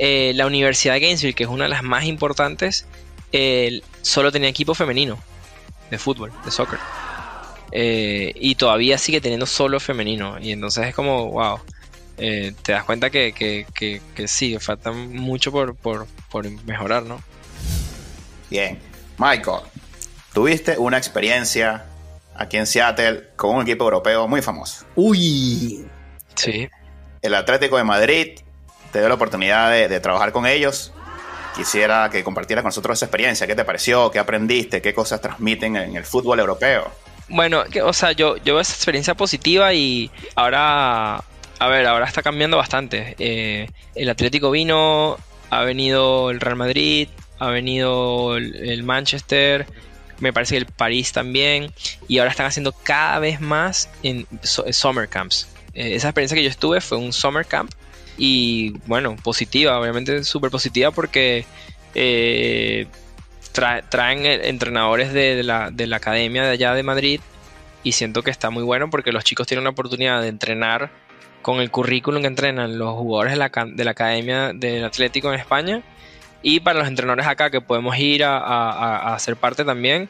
[0.00, 2.86] eh, la Universidad de Gainesville, que es una de las más importantes,
[3.36, 5.18] eh, solo tenía equipo femenino
[5.90, 6.78] de fútbol, de soccer.
[7.72, 11.60] Eh, y todavía sigue teniendo solo femenino, y entonces es como, wow.
[12.18, 17.02] eh, te das cuenta que, que, que, que sí, falta mucho por, por, por mejorar,
[17.02, 17.20] ¿no?
[18.50, 18.78] Bien.
[19.18, 19.60] Michael,
[20.32, 21.86] tuviste una experiencia
[22.34, 24.84] aquí en Seattle con un equipo europeo muy famoso.
[24.94, 25.86] Uy,
[26.36, 26.68] Sí.
[27.22, 28.38] El Atlético de Madrid
[28.92, 30.92] te dio la oportunidad de, de trabajar con ellos.
[31.56, 33.46] Quisiera que compartieras con nosotros esa experiencia.
[33.46, 34.10] ¿Qué te pareció?
[34.10, 34.82] ¿Qué aprendiste?
[34.82, 36.92] ¿Qué cosas transmiten en el fútbol europeo?
[37.28, 42.22] Bueno, o sea, yo, yo veo esa experiencia positiva y ahora, a ver, ahora está
[42.22, 43.16] cambiando bastante.
[43.18, 45.16] Eh, el Atlético vino,
[45.48, 49.66] ha venido el Real Madrid, ha venido el, Manchester,
[50.20, 51.72] me parece que el París también,
[52.06, 55.48] y ahora están haciendo cada vez más en summer camps.
[55.74, 57.72] Eh, esa experiencia que yo estuve fue un summer camp
[58.16, 61.44] y bueno, positiva, obviamente súper positiva porque
[61.94, 62.86] eh,
[63.54, 67.20] tra- traen eh, entrenadores de, la, de la academia de allá de Madrid
[67.82, 70.90] y siento que está muy bueno porque los chicos tienen la oportunidad de entrenar
[71.42, 75.32] con el currículum que entrenan los jugadores de la, ca- de la academia del Atlético
[75.32, 75.82] en España
[76.42, 78.38] y para los entrenadores acá que podemos ir a,
[79.14, 80.08] a- ser parte también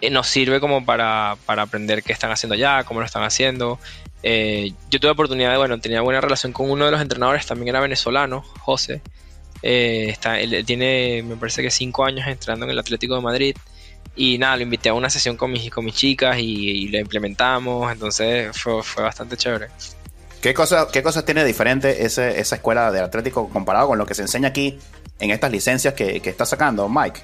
[0.00, 3.78] eh, nos sirve como para, para aprender qué están haciendo allá, cómo lo están haciendo.
[4.22, 7.68] Eh, yo tuve oportunidad de, bueno, tenía buena relación con uno de los entrenadores, también
[7.68, 9.00] era venezolano, José.
[9.62, 13.56] Eh, está, él, tiene, me parece que cinco años entrenando en el Atlético de Madrid.
[14.16, 16.98] Y nada, lo invité a una sesión con mis, con mis chicas y, y lo
[16.98, 17.90] implementamos.
[17.92, 19.68] Entonces fue, bastante chévere.
[20.42, 24.14] ¿Qué cosas, qué cosas tiene diferente ese- esa escuela del Atlético comparado con lo que
[24.14, 24.78] se enseña aquí
[25.18, 27.20] en estas licencias que está sacando Mike?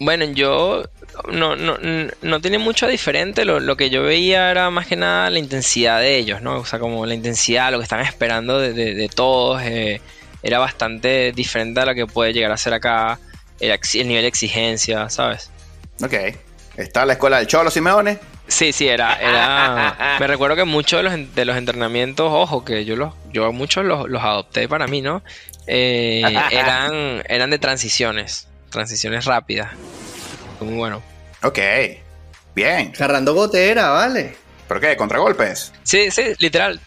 [0.00, 0.84] Bueno, yo
[1.30, 1.76] no, no,
[2.22, 3.44] no tiene mucho diferente.
[3.44, 6.58] Lo, lo que yo veía era más que nada la intensidad de ellos, ¿no?
[6.58, 9.60] O sea, como la intensidad, lo que están esperando de, de- de todos.
[9.62, 10.00] eh,
[10.42, 13.18] era bastante diferente a lo que puede llegar a ser acá.
[13.58, 15.50] El, el nivel de exigencia, ¿sabes?
[16.00, 16.14] Ok.
[16.76, 18.18] Está la escuela del Cholo Simeone.
[18.46, 20.16] Sí, sí, era, era.
[20.20, 23.84] Me recuerdo que muchos de los, de los entrenamientos, ojo, que yo los, yo muchos
[23.84, 25.22] los, los adopté para mí, ¿no?
[25.66, 29.70] Eh, eran, eran de transiciones, transiciones rápidas.
[30.60, 31.02] Muy bueno.
[31.42, 31.58] Ok,
[32.54, 32.92] bien.
[32.96, 34.36] Agarrando gotera, ¿vale?
[34.66, 34.96] ¿Pero qué?
[34.96, 35.72] ¿Contragolpes?
[35.82, 36.80] Sí, sí, literal,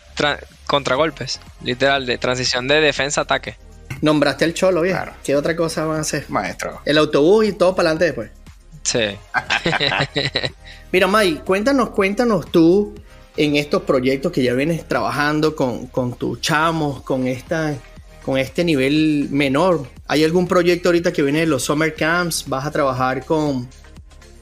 [0.67, 1.39] contragolpes.
[1.63, 3.55] Literal, de transición de defensa-ataque.
[4.01, 4.97] Nombraste al cholo, bien.
[5.23, 6.25] ¿Qué otra cosa van a hacer?
[6.29, 6.81] Maestro.
[6.85, 8.31] El autobús y todo para adelante después.
[8.83, 9.17] Sí.
[10.91, 12.95] Mira, May, cuéntanos, cuéntanos tú
[13.37, 17.75] en estos proyectos que ya vienes trabajando con, con tus chamos, con esta
[18.23, 19.87] con este nivel menor.
[20.07, 22.45] ¿Hay algún proyecto ahorita que viene de los summer camps?
[22.47, 23.67] ¿Vas a trabajar con...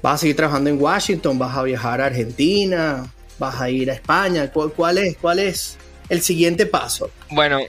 [0.01, 1.37] ¿Vas a seguir trabajando en Washington?
[1.37, 3.05] ¿Vas a viajar a Argentina?
[3.37, 4.51] ¿Vas a ir a España?
[4.51, 7.09] ¿Cuál, es, cuál es el siguiente paso?
[7.29, 7.59] Bueno,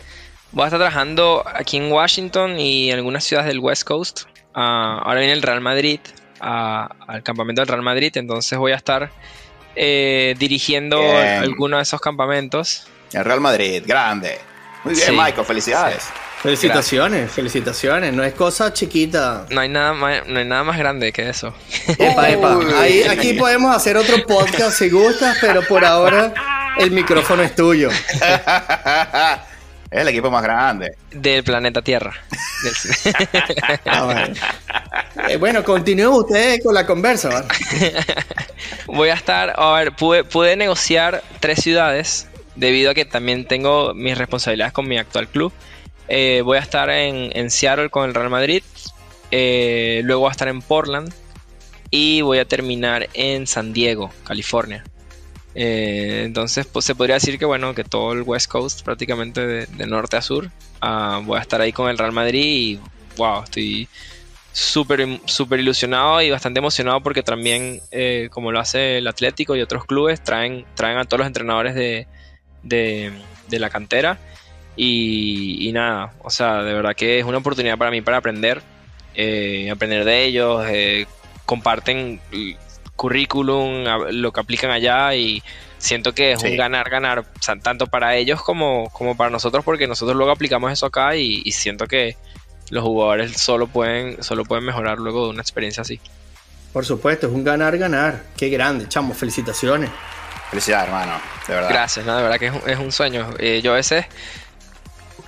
[0.53, 4.23] voy a estar trabajando aquí en Washington y en algunas ciudades del West Coast.
[4.55, 6.01] Ah, ahora viene el Real Madrid,
[6.41, 9.11] al campamento del Real Madrid, entonces voy a estar
[9.77, 12.87] eh, dirigiendo algunos de esos campamentos.
[13.13, 14.39] El Real Madrid, grande.
[14.85, 16.05] Muy bien, Michael, felicidades.
[16.43, 18.15] Felicitaciones, felicitaciones.
[18.15, 19.45] No es cosa chiquita.
[19.51, 21.55] No hay nada más, no hay nada más grande que eso.
[21.99, 22.59] Epa, epa.
[23.11, 26.33] aquí podemos hacer otro podcast si gustas, pero por ahora
[26.79, 27.91] el micrófono es tuyo.
[29.91, 30.95] Es el equipo más grande.
[31.11, 32.13] Del planeta Tierra.
[33.87, 34.35] ah, bueno.
[35.29, 37.45] Eh, bueno, continúen ustedes con la conversa.
[38.87, 43.95] Voy a estar, a ver, pude, pude negociar tres ciudades debido a que también tengo
[43.95, 45.53] mis responsabilidades con mi actual club.
[46.13, 48.65] Eh, voy a estar en, Seattle con el Real Madrid,
[49.31, 51.13] eh, luego voy a estar en Portland
[51.89, 54.83] y voy a terminar en San Diego, California.
[55.55, 59.87] Eh, entonces pues, se podría decir que bueno, que todo el West Coast prácticamente de,
[59.87, 62.81] norte a sur, ah, voy a estar ahí con el Real Madrid y
[63.17, 63.89] wow, estoy
[64.53, 67.81] súper super ilusionado y bastante emocionado porque también
[68.31, 72.09] como lo hace el Atlético y otros clubes traen, traen a todos los entrenadores de,
[72.63, 73.13] de,
[73.51, 74.19] la cantera.
[74.77, 78.63] Y, nada, o sea, de verdad que es una oportunidad para mí para aprender,
[79.15, 81.07] eh, aprender de ellos, eh,
[81.45, 82.21] comparten
[82.97, 85.43] currículum, lo que aplican allá y
[85.79, 87.25] siento que es un ganar-ganar,
[87.63, 91.53] tanto para ellos como, como para nosotros, porque nosotros luego aplicamos eso acá y, y,
[91.53, 92.17] siento que
[92.71, 96.01] los jugadores solo pueden, solo pueden mejorar luego de una experiencia así.
[96.73, 98.23] Por supuesto, es un ganar-ganar.
[98.37, 99.91] Qué grande, chamo, felicitaciones.
[100.51, 101.69] Felicidades, hermano, de verdad.
[101.71, 103.35] Gracias, no, de verdad que es un, sueño.
[103.39, 104.07] Eh, yo a veces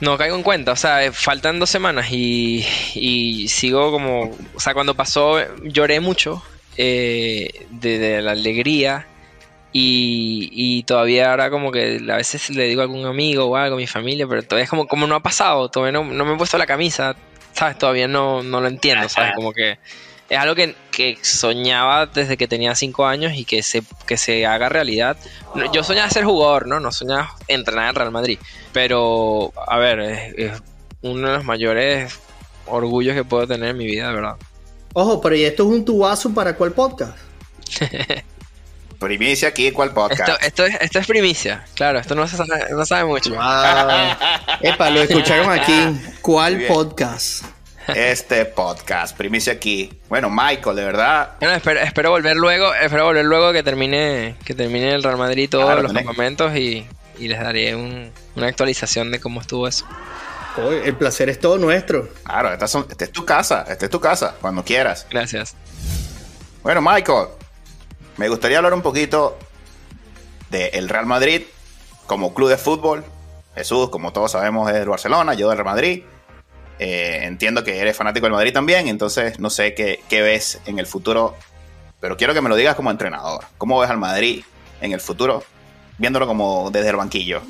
[0.01, 4.75] no caigo en cuenta, o sea, eh, faltan dos semanas y, sigo como, o sea,
[4.75, 6.43] cuando pasó lloré mucho
[6.77, 9.07] eh, de, la alegría
[9.73, 13.79] y, todavía ahora como que a veces le digo a algún amigo o algo, a
[13.79, 16.37] mi familia, pero todavía es como, como no ha pasado, todavía no, no me he
[16.37, 17.15] puesto la camisa,
[17.53, 17.79] ¿sabes?
[17.79, 19.33] Todavía no, no lo entiendo, ¿sabes?
[19.37, 19.79] Como que
[20.33, 24.71] es algo que, soñaba desde que tenía cinco años y que se, que se haga
[24.71, 25.18] realidad.
[25.75, 26.81] Yo soñaba ser jugador, ¿no?
[26.81, 28.38] No soñaba entrenar en Real Madrid.
[28.73, 30.62] Pero, a ver, es,
[31.03, 32.18] uno de los mayores
[32.66, 34.37] orgullos que puedo tener en mi vida, de verdad.
[34.95, 37.18] Ojo, pero ¿y esto es un tubazo para cuál podcast?
[38.99, 40.42] primicia aquí, ¿cuál podcast?
[40.42, 43.35] Esto, es, esto es primicia, claro, esto no se sabe, no sabe mucho.
[44.62, 45.75] Epa, lo escucharon aquí.
[46.23, 47.45] ¿Cuál podcast?
[47.88, 49.16] Este podcast.
[49.16, 49.92] Primicia aquí.
[50.09, 51.33] Bueno, Michael, de verdad.
[51.40, 55.83] Bueno, espero, volver luego, espero volver luego que termine, que termine el Real Madrid todos
[55.83, 56.87] los momentos y,
[57.18, 59.87] les daré una actualización de cómo estuvo eso.
[60.85, 62.09] el placer es todo nuestro.
[62.25, 65.07] Claro, esta, es tu casa, esta es tu casa, cuando quieras.
[65.11, 65.55] Gracias.
[66.62, 67.29] Bueno, Michael,
[68.16, 69.38] me gustaría hablar un poquito
[70.51, 71.42] del Real Madrid
[72.07, 73.05] como club de fútbol.
[73.55, 76.03] Jesús, como todos sabemos, es del Barcelona, yo del Real Madrid.
[76.85, 80.87] Eh, entiendo que eres fanático del Madrid también, entonces no sé qué, ves en el
[80.87, 81.37] futuro,
[82.01, 83.45] pero quiero que me lo digas como entrenador.
[83.57, 84.42] ¿Cómo ves al Madrid
[84.81, 85.45] en el futuro,
[85.99, 87.40] viéndolo como desde el banquillo?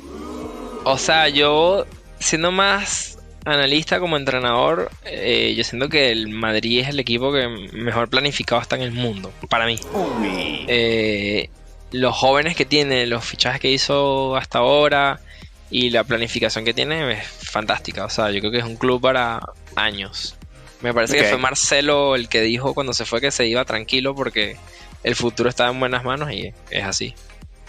[0.83, 1.87] O sea, yo
[2.19, 7.47] siendo más analista como entrenador, eh, yo siento que el Madrid es el equipo que
[7.73, 9.79] mejor planificado está en el mundo, para mí.
[10.67, 11.49] Eh,
[11.89, 15.21] los jóvenes que tiene, los fichajes que hizo hasta ahora,
[15.73, 18.05] y la planificación que tiene es fantástica.
[18.05, 19.41] O sea, yo creo que es un club para
[19.75, 20.37] años.
[20.81, 24.13] Me parece que fue Marcelo el que dijo cuando se fue que se iba tranquilo
[24.13, 24.55] porque
[25.03, 27.15] el futuro estaba en buenas manos y es así.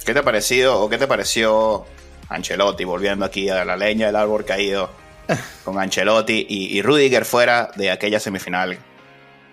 [0.05, 1.87] ¿Qué te ha parecido o qué te pareció
[2.29, 4.91] Ancelotti volviendo aquí a la leña del árbol caído
[5.65, 8.79] con Ancelotti y, y Rudiger fuera de aquella semifinal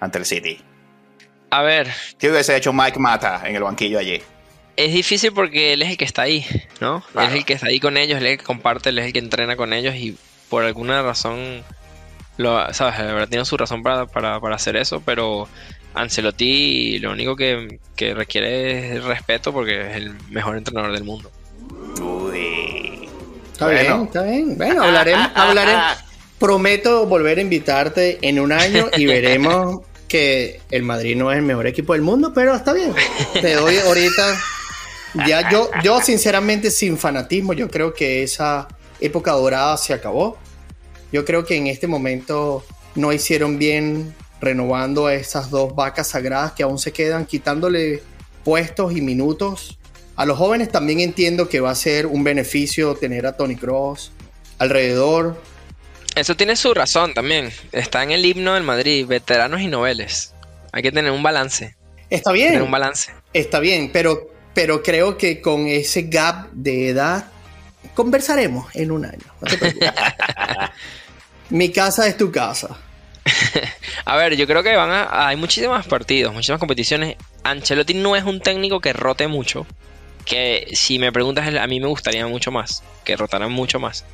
[0.02, 0.62] ante el City?
[1.52, 1.90] A ver.
[2.20, 4.22] ¿Qué hubiese hecho Mike Mata en el banquillo allí?
[4.76, 6.46] Es difícil porque él es el que está ahí,
[6.80, 7.04] ¿no?
[7.16, 9.06] Él es el que está ahí con ellos, él es el que comparte, él es
[9.06, 10.18] el que entrena con ellos y
[10.50, 11.64] por alguna razón,
[12.38, 13.00] lo, ¿sabes?
[13.00, 14.06] La verdad tiene su razón para,
[14.54, 15.48] hacer eso, pero
[15.94, 21.32] Ancelotti lo único que, que requiere es respeto porque es el mejor entrenador del mundo.
[22.02, 23.10] Uy.
[23.52, 24.58] Está bien, está bien.
[24.58, 25.84] Bueno, hablaremos, hablaremos.
[26.40, 31.44] Prometo volver a invitarte en un año y veremos que el Madrid no es el
[31.44, 32.94] mejor equipo del mundo, pero está bien.
[33.34, 34.38] Te doy ahorita.
[35.13, 38.67] Ya yo, yo sinceramente sin fanatismo, yo creo que esa
[39.00, 40.38] época dorada se acabó.
[41.12, 42.63] Yo creo que en este momento
[42.95, 48.02] no hicieron bien renovando a esas dos vacas sagradas que aún se quedan, quitándole
[48.43, 49.78] puestos y minutos.
[50.15, 54.12] A los jóvenes también entiendo que va a ser un beneficio tener a Tony Cross
[54.58, 55.41] alrededor.
[56.15, 57.52] Eso tiene su razón también.
[57.71, 60.34] Está en el himno del Madrid, veteranos y noveles.
[60.71, 61.76] Hay que tener un balance.
[62.10, 62.50] Está bien.
[62.50, 63.12] Tener un balance.
[63.34, 67.26] Está bien, pero, pero creo que con ese gap de edad
[67.94, 69.26] conversaremos en un año.
[69.42, 69.92] No te preocupes.
[71.50, 72.78] Mi casa es tu casa.
[74.06, 75.28] a ver, yo creo que van a.
[75.28, 77.18] Hay muchísimos partidos, muchísimas competiciones.
[77.44, 79.66] Ancelotti no es un técnico que rote mucho.
[80.26, 82.84] Que si me preguntas, a mí me gustaría mucho más.
[83.04, 84.06] Que rotaran mucho más.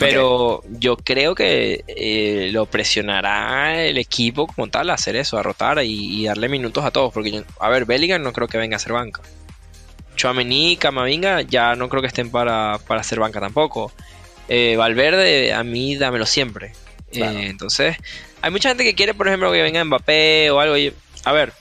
[0.00, 5.42] Pero yo creo que eh, lo presionará el equipo como tal a hacer eso, a
[5.42, 7.12] rotar y, darle minutos a todos.
[7.12, 9.20] Porque, yo, a ver, Bellingham no creo que venga a ser banca.
[10.16, 13.92] Chouameni, Camavinga ya no creo que estén para, para hacer banca tampoco.
[14.48, 16.72] Eh, Valverde, a mí dámelo siempre.
[17.12, 17.96] Eh, entonces,
[18.42, 20.74] hay mucha gente que quiere, por ejemplo, que venga Mbappé o algo.
[21.24, 21.52] a ver,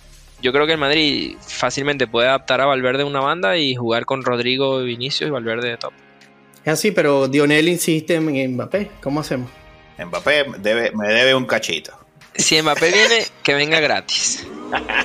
[0.42, 4.24] yo creo que el Madrid fácilmente puede adaptar a Valverde una banda y jugar con
[4.24, 5.94] Rodrigo, Vinicius y Valverde de top.
[6.64, 8.92] Es así, pero Dionel insiste en Mbappé.
[9.02, 9.50] ¿Cómo hacemos?
[9.98, 11.94] Mbappé debe, me debe un cachito.
[12.40, 14.46] Si Mbappé viene, que venga gratis.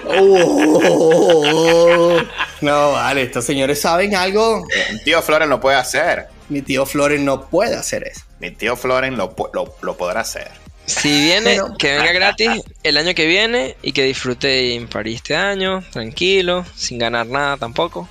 [0.06, 2.18] Oh.
[2.60, 4.66] no, vale, estos señores saben algo.
[4.92, 6.26] Mi tío Floren lo puede hacer.
[6.48, 8.22] Mi tío Floren no puede hacer eso.
[8.40, 9.34] Mi tío Floren lo,
[9.82, 10.50] lo podrá hacer.
[10.86, 12.50] Si viene, que venga gratis
[12.82, 17.56] el año que viene y que disfrute en París este año, tranquilo, sin ganar nada
[17.56, 18.08] tampoco.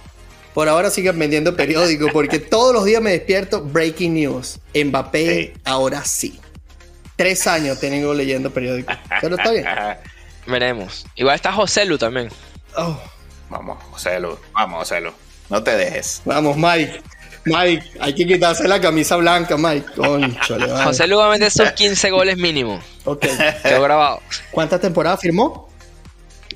[0.54, 4.60] Por ahora sigan vendiendo periódico porque todos los días me despierto breaking news.
[4.74, 6.40] Mbappé ahora sí.
[7.16, 8.92] Tres años tengo leyendo periódico.
[9.22, 9.66] Pero está bien.
[10.48, 11.06] Veremos.
[11.16, 12.30] Igual está José Lu también.
[12.76, 13.00] Oh.
[13.50, 14.38] Vamos, José Lu.
[14.54, 15.12] Vamos, José Lu.
[15.50, 16.22] No te dejes.
[16.26, 17.02] Vamos, Mike.
[17.46, 19.94] Mike, hay que quitarse la camisa blanca, Mike.
[19.96, 22.82] Conchole, José Lu va a meter sus 15 goles mínimo.
[23.04, 23.26] Ok.
[23.62, 24.22] Quedó grabado.
[24.52, 25.70] ¿Cuántas temporadas firmó?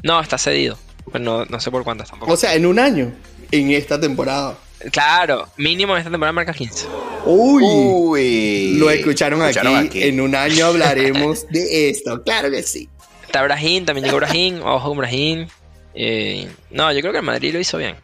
[0.03, 0.77] No, está cedido.
[1.11, 2.31] Pues no, no sé por cuántas tampoco.
[2.31, 3.13] O sea, en un año.
[3.51, 4.57] En esta temporada.
[4.91, 6.87] Claro, mínimo en esta temporada marca 15.
[7.25, 10.03] Uy, Uy lo escucharon, aquí.
[10.03, 12.23] En un año hablaremos de esto.
[12.23, 12.89] Claro que sí.
[13.25, 14.61] Está Brahim, también llegó Brahim.
[14.63, 15.47] Ojo, Brahim.
[15.93, 17.95] Eh, no, yo creo que el Madrid lo hizo bien.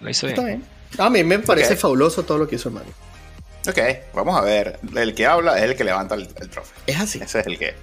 [0.00, 0.38] Lo hizo bien.
[0.38, 0.64] Está bien.
[0.98, 2.92] A mí me parece fabuloso todo lo que hizo el Madrid.
[3.68, 3.78] Ok,
[4.14, 4.78] vamos a ver.
[4.94, 6.76] El que habla es el que levanta el, trofeo.
[6.86, 7.20] Es así.
[7.22, 7.74] Ese es el que.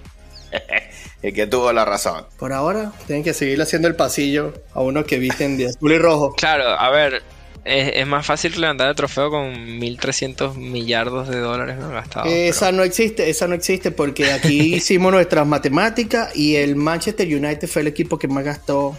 [1.22, 2.26] el que tuvo la razón.
[2.38, 5.98] Por ahora, tienen que seguir haciendo el pasillo a unos que visten de azul y
[6.00, 6.34] rojo.
[6.34, 7.22] Claro, a ver,
[7.66, 11.90] es, más fácil levantar el trofeo con 1.300 millardos de dólares ¿no?
[11.90, 12.32] gastados.
[12.32, 17.68] Esa no existe, esa no existe porque aquí hicimos nuestras matemáticas y el Manchester United
[17.68, 18.98] fue el equipo que más gastó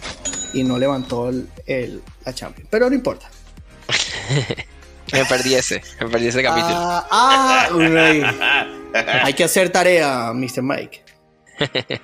[0.53, 2.67] y no levantó el, la Champions.
[2.71, 3.29] Pero no importa.
[5.13, 6.75] me perdí ese, me perdí ese capítulo.
[6.75, 8.65] Ah, ah
[9.23, 10.63] hay que hacer tarea, Mr.
[10.63, 11.03] Mike.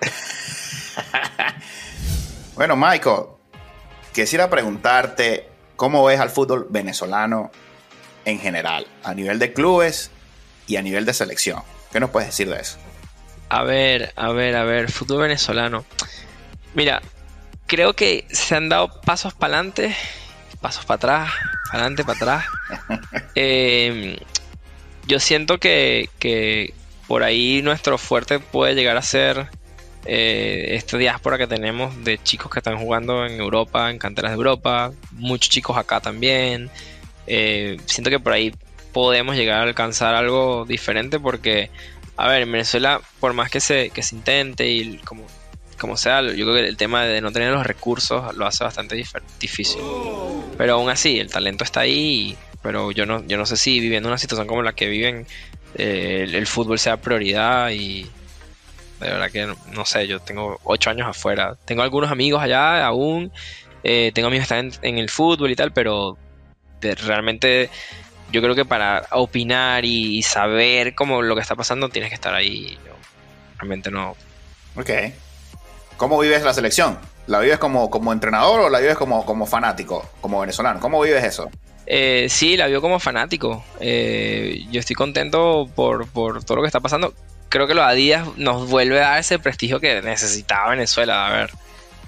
[2.55, 3.23] bueno, Michael,
[4.13, 5.50] quisiera preguntarte
[5.81, 7.49] cómo ves al fútbol venezolano
[8.23, 10.11] en general, a nivel de clubes
[10.67, 11.63] y a nivel de selección.
[11.91, 12.77] ¿Qué nos puedes decir de eso?
[13.49, 15.83] A ver, a ver, a ver, fútbol venezolano.
[16.75, 17.01] Mira,
[17.65, 19.95] creo que se han dado pasos para adelante,
[20.61, 21.31] pasos para atrás,
[21.71, 22.45] para adelante, para atrás.
[23.33, 24.17] Em,
[25.07, 26.75] yo siento que, que
[27.07, 29.49] por ahí nuestro fuerte puede llegar a ser
[30.05, 34.37] eh, esta diáspora que tenemos de chicos que están jugando en Europa, en canteras de
[34.37, 36.69] Europa, muchos chicos acá también.
[37.27, 38.53] Eh, siento que por ahí
[38.91, 41.69] podemos llegar a alcanzar algo diferente porque,
[42.17, 45.25] a ver, en Venezuela, por más que se, que se intente y como,
[45.77, 49.01] como sea, yo creo que el tema de no tener los recursos lo hace bastante
[49.39, 49.81] difícil.
[50.57, 54.09] Pero aún así, el talento está ahí, pero yo no, yo no sé si viviendo
[54.09, 55.25] una situación como la que viven
[55.75, 58.05] eh, el, fútbol sea prioridad y
[59.01, 61.55] de verdad que no, sé, yo tengo ocho años afuera.
[61.65, 63.31] Tengo algunos amigos allá aún,
[63.83, 66.17] eh, tengo amigos que están en, el fútbol y tal, pero
[66.81, 67.69] realmente
[68.31, 72.33] yo creo que para opinar y, saber cómo lo que está pasando tienes que estar
[72.33, 72.77] ahí.
[72.85, 72.93] Yo
[73.57, 74.15] realmente no.
[74.75, 74.89] Ok.
[75.97, 76.97] ¿Cómo vives la selección?
[77.27, 80.79] ¿La vives como, como entrenador o la vives como, como fanático, como venezolano?
[80.79, 81.49] ¿Cómo vives eso?
[81.85, 83.63] Eh, sí, la vio como fanático.
[83.79, 87.13] Eh, yo estoy contento por, todo lo que está pasando.
[87.51, 91.27] Creo que los Adidas nos vuelve a dar ese prestigio que necesitaba Venezuela.
[91.27, 91.51] A ver,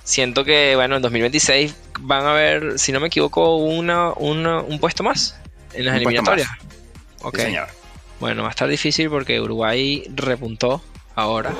[0.05, 5.03] siento que, bueno, en 2026 van a haber, si no me equivoco, una, un puesto
[5.03, 5.37] más
[5.73, 6.47] en las eliminatorias.
[7.23, 7.39] Ok.
[7.39, 7.67] señor.
[8.21, 10.81] Bueno, va a estar difícil porque Uruguay repuntó
[11.13, 11.51] ahora.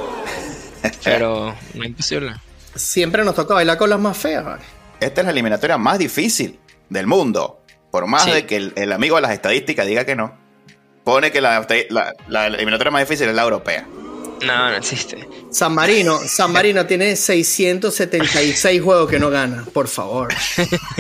[1.04, 2.36] pero no es imposible.
[2.76, 4.64] Siempre nos toca bailar con las más feas, ¿vale?
[5.02, 6.58] Esta es la eliminatoria más difícil
[6.88, 7.62] del mundo.
[7.92, 10.38] Por más de que el, amigo de las estadísticas diga que no,
[11.04, 11.66] pone que la,
[12.28, 13.86] la eliminatoria más difícil es la europea.
[14.46, 15.28] No, no existe.
[15.52, 20.34] San Marino, San Marino tiene 676 juegos que no gana, por favor.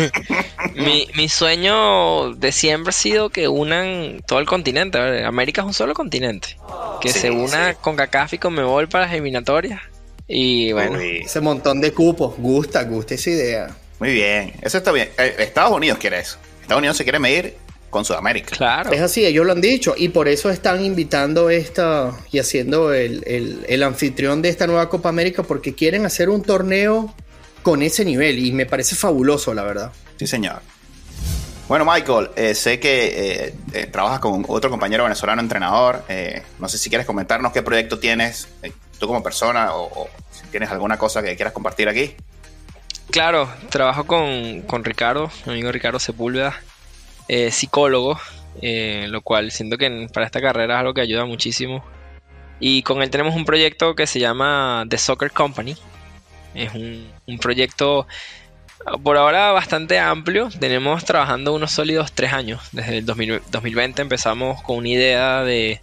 [0.76, 4.97] mi, sueño de siempre ha sido que unan todo el continente.
[5.26, 6.58] América es un solo continente.
[7.01, 9.82] Que se una con CACAF y con Mebol para las eliminatorias.
[10.28, 10.99] Y bueno.
[10.99, 12.36] Ese montón de cupos.
[12.38, 13.76] Gusta, gusta esa idea.
[13.99, 14.54] Muy bien.
[14.62, 15.10] Eso está bien.
[15.18, 16.38] Eh, Estados Unidos quiere eso.
[16.62, 17.56] Estados Unidos se quiere medir
[17.94, 18.58] con Sudamérica.
[18.58, 18.91] Claro.
[18.91, 23.84] Es así, ellos lo han dicho y por eso están invitando esta y haciendo el,
[23.84, 27.14] anfitrión de esta nueva Copa América porque quieren hacer un torneo
[27.62, 29.91] con ese nivel y me parece fabuloso, la verdad.
[30.18, 30.62] Sí, señor.
[31.68, 36.04] Bueno, Michael, eh, sé que eh, eh, trabajas con otro compañero venezolano entrenador.
[36.60, 38.50] no sé si quieres comentarnos qué proyecto tienes
[39.00, 42.16] tú como persona o, si tienes alguna cosa que quieras compartir aquí.
[43.12, 46.56] Claro, trabajo con, con Ricardo, mi amigo Ricardo Sepúlveda.
[47.28, 48.19] Eh, psicólogo,
[48.61, 51.84] eh, lo cual siento que para esta carrera es algo que ayuda muchísimo.
[52.59, 55.76] Y con él tenemos un proyecto que se llama The Soccer Company.
[56.53, 58.07] Es un, proyecto
[59.03, 60.49] por ahora bastante amplio.
[60.59, 62.61] Tenemos trabajando unos sólidos tres años.
[62.71, 65.82] Desde el 2020 empezamos con una idea de,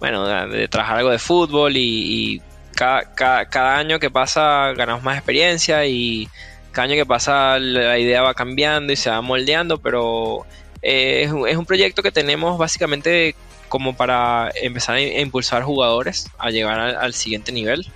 [0.00, 2.42] bueno, de, trabajar algo de fútbol y,
[2.74, 6.28] cada, año que pasa ganamos más experiencia y
[6.72, 10.46] cada año que pasa la idea va cambiando y se va moldeando, pero
[10.82, 13.34] eh, es, un proyecto que tenemos básicamente
[13.68, 17.86] como para empezar a impulsar jugadores a llegar al, siguiente nivel.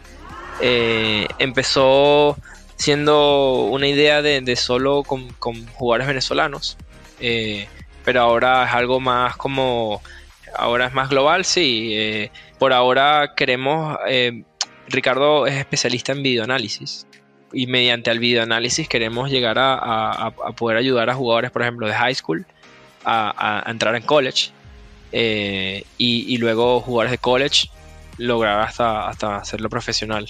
[0.60, 2.36] Eh, empezó
[2.76, 5.32] siendo una idea de, solo con,
[5.74, 6.76] jugadores venezolanos,
[7.20, 7.66] eh,
[8.04, 10.00] pero ahora es algo más como,
[10.54, 12.30] ahora es más global, sí.
[12.58, 13.98] por ahora queremos,
[14.88, 17.06] Ricardo es especialista en videoanálisis
[17.52, 22.14] y mediante el videoanálisis queremos llegar a, poder ayudar a jugadores, por ejemplo, de high
[22.14, 22.46] school
[23.04, 24.50] a, entrar en college
[25.12, 27.68] eh, y, luego jugadores de college
[28.18, 30.28] lograr hasta, hasta hacerlo profesional.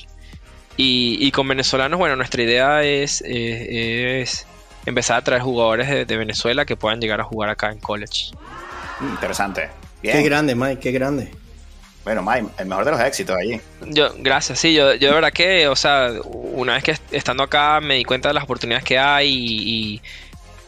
[0.76, 4.46] Y, con venezolanos, bueno, nuestra idea es, es
[4.86, 8.30] empezar a traer jugadores de, Venezuela que puedan llegar a jugar acá en college.
[9.00, 9.70] Interesante.
[10.02, 11.30] Qué grande, Mike, qué grande.
[12.04, 13.58] Bueno, Mike, el mejor de los éxitos allí.
[13.86, 17.80] Yo, gracias, sí, yo, yo de verdad que, o sea, una vez que estando acá
[17.80, 20.02] me di cuenta de las oportunidades que hay y,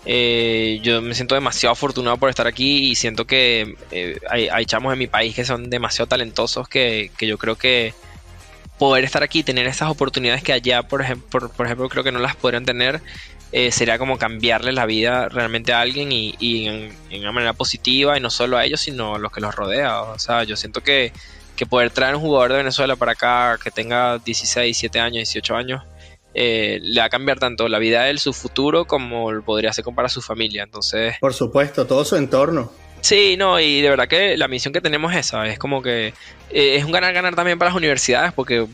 [0.09, 4.93] eh, yo me siento demasiado afortunado por estar aquí y siento que eh, hay, chamos
[4.93, 7.93] en mi país que son demasiado talentosos que, yo creo que
[8.79, 12.21] poder estar aquí, tener esas oportunidades que allá, por ejemplo, por, ejemplo creo que no
[12.21, 13.01] las podrían tener,
[13.51, 18.21] eh, sería como cambiarle la vida realmente a alguien y, en, una manera positiva y
[18.21, 20.03] no solo a ellos, sino a los que los rodea.
[20.03, 21.13] O sea, yo siento que,
[21.57, 25.57] que poder traer un jugador de Venezuela para acá que tenga 16, 17 años, 18
[25.57, 25.83] años,
[26.39, 29.87] eh, le va a cambiar tanto la vida de él, su futuro, como podría ser
[29.95, 30.65] para su familia.
[30.65, 31.17] Entonces.
[31.19, 32.71] Por supuesto, todo su entorno.
[33.01, 36.09] Sí, no, y de verdad que la misión que tenemos es esa, es como que
[36.51, 38.67] eh, es un ganar-ganar también para las universidades, porque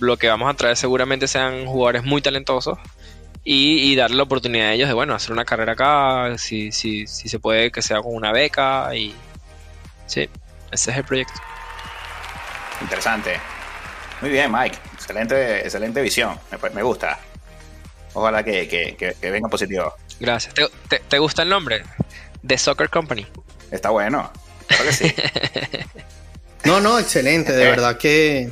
[0.00, 2.78] lo que vamos a traer seguramente sean jugadores muy talentosos
[3.44, 7.28] y, darle la oportunidad a ellos de, bueno, hacer una carrera acá, si, si, si
[7.28, 9.14] se puede que sea con una beca y...
[10.06, 10.28] Sí,
[10.72, 11.40] ese es el proyecto.
[12.80, 13.38] Interesante.
[14.20, 14.76] Muy bien, Mike.
[15.06, 16.36] Excelente, excelente visión.
[16.74, 17.20] Me, gusta.
[18.12, 19.94] Ojalá que, venga positivo.
[20.18, 20.52] Gracias.
[21.08, 21.84] ¿Te, gusta el nombre?
[22.44, 23.24] The Soccer Company.
[23.70, 24.32] Está bueno.
[24.66, 25.14] Creo que sí.
[26.64, 27.52] no, no, excelente.
[27.52, 28.50] De verdad que,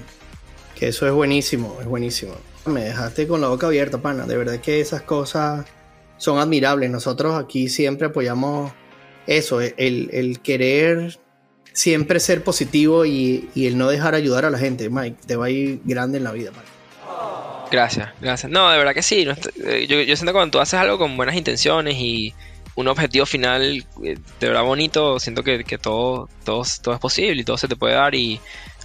[0.76, 1.76] que eso es buenísimo.
[1.80, 2.36] Es buenísimo.
[2.66, 4.24] Me dejaste con la boca abierta, pana.
[4.24, 5.66] De verdad que esas cosas
[6.18, 6.88] son admirables.
[6.88, 8.72] Nosotros aquí siempre apoyamos
[9.26, 11.18] eso, el, el querer
[11.74, 15.18] siempre ser positivo y, el no dejar ayudar a la gente, Mike.
[15.26, 16.68] Te va a ir grande en la vida, Mike.
[17.70, 18.50] Gracias, gracias.
[18.50, 19.26] No, de verdad que sí.
[19.64, 22.32] Eh, yo, siento que cuando tú haces algo con buenas intenciones y
[22.76, 27.44] un objetivo final eh, de verdad bonito, siento que, todo, todo, todo es posible y
[27.44, 28.14] todo se te puede dar.
[28.14, 28.40] Y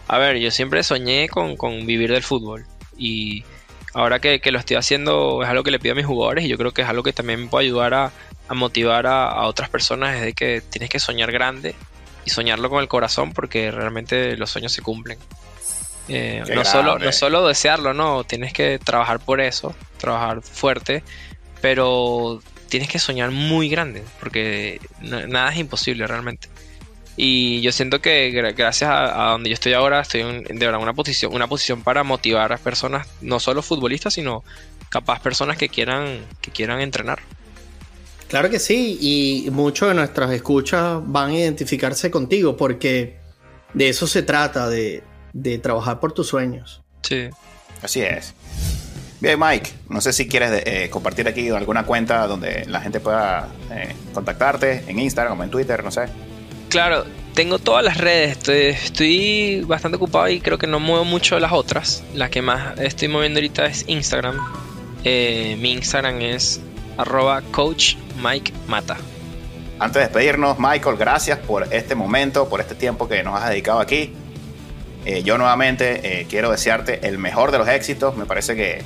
[0.08, 2.66] a ver, yo siempre soñé con, vivir del fútbol.
[2.98, 3.44] Y
[3.94, 6.58] ahora que, lo estoy haciendo es algo que le pido a mis jugadores y yo
[6.58, 8.12] creo que es algo que también me puede ayudar a,
[8.56, 10.16] motivar a, a, otras personas.
[10.16, 11.76] Es de que tienes que soñar grande
[12.30, 15.20] soñarlo con el corazón porque realmente los sueños se cumplen.
[16.08, 21.04] Eh, no, solo, no solo desearlo, no, tienes que trabajar por eso, trabajar fuerte,
[21.62, 26.50] pero tienes que soñar muy grande porque nada es imposible realmente.
[27.22, 30.94] Y yo siento que gracias a, donde yo estoy ahora, estoy en de verdad una
[30.94, 34.44] posición, una posición para motivar a personas, no solo futbolistas, sino
[34.88, 37.20] capaz personas que quieran, que quieran entrenar.
[38.30, 43.18] Claro que sí, y muchos de nuestras escuchas van a identificarse contigo porque
[43.74, 45.04] de eso se trata, de,
[45.34, 46.84] de trabajar por tus sueños.
[47.02, 47.30] Sí.
[47.82, 48.36] Así es.
[49.20, 53.50] Bien, Mike, no sé si quieres eh, compartir aquí alguna cuenta donde la gente pueda
[53.72, 56.06] eh, contactarte, en Instagram o en Twitter, no sé.
[56.70, 61.52] Claro, tengo todas las redes, estoy, bastante ocupado y creo que no muevo mucho las
[61.52, 62.04] otras.
[62.14, 64.38] La que más estoy moviendo ahorita es Instagram.
[65.04, 66.62] Eh, mi Instagram es
[66.98, 68.98] arroba coach Mike Mata.
[69.80, 73.80] Antes de despedirnos, Michael, gracias por este momento, por este tiempo que nos has dedicado
[73.80, 74.14] aquí.
[75.24, 78.16] yo nuevamente quiero desearte el mejor de los éxitos.
[78.18, 78.84] Me parece que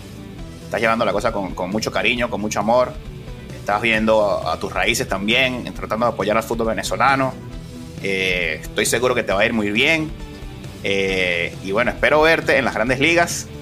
[0.74, 2.94] estás llevando la cosa con, mucho cariño, con mucho amor.
[3.54, 7.32] Estás viendo a, tus raíces también, tratando de apoyar al fútbol venezolano.
[8.02, 10.10] Eh, estoy seguro que te va a ir muy bien.
[10.84, 13.48] Eh, y bueno, espero verte en las grandes ligas.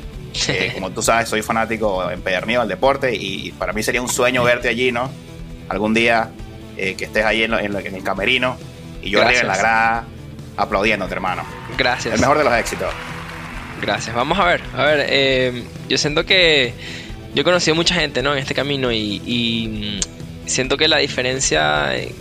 [0.47, 4.45] Eh, como tú sabes, soy fanático empedernido del deporte y para mí sería un sueño
[4.45, 5.11] verte allí, ¿no?
[5.71, 6.29] Algún día
[6.75, 8.57] que estés ahí en, el camerino
[9.01, 10.05] y yo arriba en la grada
[10.57, 11.43] aplaudiéndote, hermano.
[11.77, 12.13] Gracias.
[12.15, 12.93] El mejor de los éxitos.
[13.81, 14.15] Gracias.
[14.15, 14.61] Vamos a ver.
[14.75, 16.73] A ver, yo siento que
[17.33, 18.33] yo he conocido mucha gente ¿no?
[18.33, 22.13] en este camino y, mm, siento que la diferencia, eh,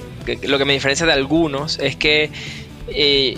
[0.42, 2.30] lo que me diferencia de algunos es que
[2.88, 3.36] eh,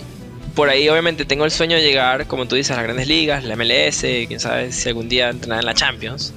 [0.53, 3.43] por ahí obviamente tengo el sueño de llegar, como tú dices, a las grandes ligas,
[3.43, 6.33] la MLS, quién sabe si algún día entrenar en la Champions.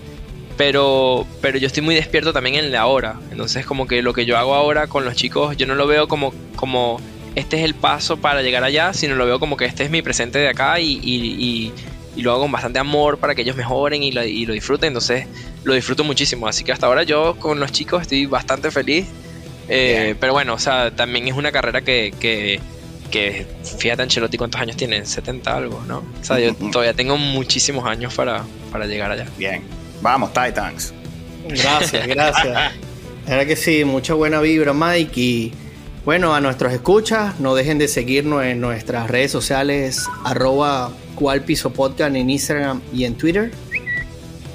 [0.56, 3.20] Pero, pero yo estoy muy despierto también en la hora.
[3.30, 6.08] Entonces como que lo que yo hago ahora con los chicos, yo no lo veo
[6.08, 7.00] como, como
[7.34, 10.00] este es el paso para llegar allá, sino lo veo como que este es mi
[10.00, 11.72] presente de acá y
[12.16, 14.88] y lo hago con bastante amor para que ellos mejoren y lo, disfruten.
[14.88, 15.26] Entonces
[15.64, 16.48] lo disfruto muchísimo.
[16.48, 19.06] Así que hasta ahora yo con los chicos estoy bastante feliz.
[19.68, 22.60] Eh, pero bueno, o sea, también es una carrera que, que,
[23.10, 23.46] que
[23.78, 25.98] fíjate Ancelotti cuántos años tiene, 70 algo, ¿no?
[25.98, 29.26] O sea, yo todavía tengo muchísimos años para, para llegar allá.
[29.36, 29.62] Bien,
[30.00, 30.92] vamos Titans.
[31.48, 32.46] Gracias, gracias.
[32.46, 32.72] La
[33.26, 35.52] verdad que sí, mucha buena vibra Mike y
[36.04, 40.92] bueno, a nuestros escuchas, no dejen de seguirnos en nuestras redes sociales arroba
[41.44, 43.50] piso podcast en Instagram y en Twitter.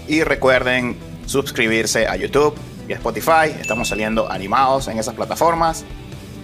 [0.08, 2.56] Y recuerden suscribirse a YouTube
[2.88, 3.54] y a Spotify.
[3.60, 5.84] Estamos saliendo animados en esas plataformas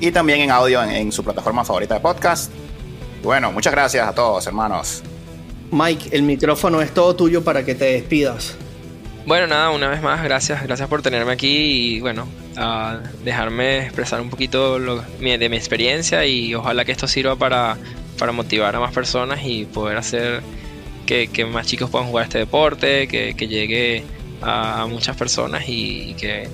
[0.01, 2.51] y también en audio en, su plataforma favorita de podcast.
[3.23, 5.03] bueno, muchas gracias a todos, hermanos.
[5.71, 8.55] Mike, el micrófono es todo tuyo para que te despidas.
[9.27, 14.21] Bueno, nada, una vez más, gracias, gracias por tenerme aquí y bueno, a dejarme expresar
[14.21, 17.77] un poquito de mi experiencia y ojalá que esto sirva para
[18.17, 20.41] para motivar a más personas y poder hacer
[21.05, 24.03] que, más chicos puedan jugar este deporte, que, llegue
[24.41, 26.49] a, muchas personas y, que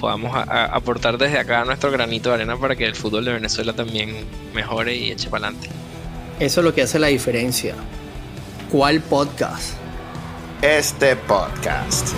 [0.00, 4.14] podamos aportar desde acá nuestro granito de arena para que el fútbol de Venezuela también
[4.54, 5.68] mejore y eche para adelante.
[6.38, 7.74] Eso es lo que hace la diferencia.
[8.70, 9.85] ¿Cuál podcast?
[10.62, 12.14] Este podcast.